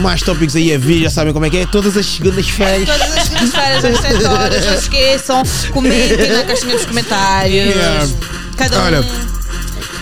Mais 0.00 0.22
tópicos 0.22 0.56
aí 0.56 0.72
a 0.74 0.78
vir, 0.78 1.02
já 1.02 1.10
sabem 1.10 1.32
como 1.34 1.44
é 1.44 1.50
que 1.50 1.58
é, 1.58 1.66
todas 1.66 1.96
as 1.96 2.06
segundas-feiras. 2.06 2.88
Todas 2.88 3.16
as 3.16 3.22
segundas-feiras, 3.24 3.84
às 3.84 4.00
7 4.00 4.24
horas, 4.24 4.66
não 4.66 4.74
esqueçam, 4.74 5.42
comentem 5.72 6.32
na 6.32 6.44
caixinha 6.44 6.74
dos 6.76 6.86
comentários. 6.86 7.74
Yeah. 7.74 8.08
Cada 8.56 8.78
um. 8.78 8.84
Olha. 8.84 9.35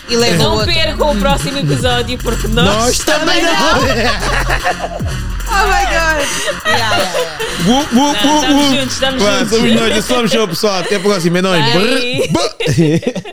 E 0.09 0.17
leva 0.17 0.35
o 0.35 0.39
Não 0.39 0.53
outro. 0.57 0.73
percam 0.73 1.11
o 1.13 1.17
próximo 1.17 1.59
episódio 1.59 2.19
porque 2.19 2.49
nós, 2.49 2.67
Nós 2.67 2.99
também 2.99 3.43
não. 3.43 3.53
Oh 5.47 5.67
my 5.67 5.85
god! 5.85 6.27
Yeah, 6.67 6.79
yeah, 6.79 6.97
yeah. 6.97 7.39
Bu, 7.65 7.85
bu, 7.95 7.95
bu, 7.95 8.13
estamos 8.15 8.49
bu. 8.49 8.75
juntos, 8.77 8.93
estamos 8.95 9.23
juntos. 9.23 9.49
Somos 9.51 9.73
nós, 9.75 10.05
Slum 10.05 10.27
Show, 10.29 10.49
pessoal. 10.49 10.79
Até 10.81 10.97
a 10.97 11.01
próxima, 11.01 11.39
é 11.39 11.43
nóis. 11.43 11.65
Bye. 11.65 12.29
Brr, 12.29 12.33
bu. 12.33 12.41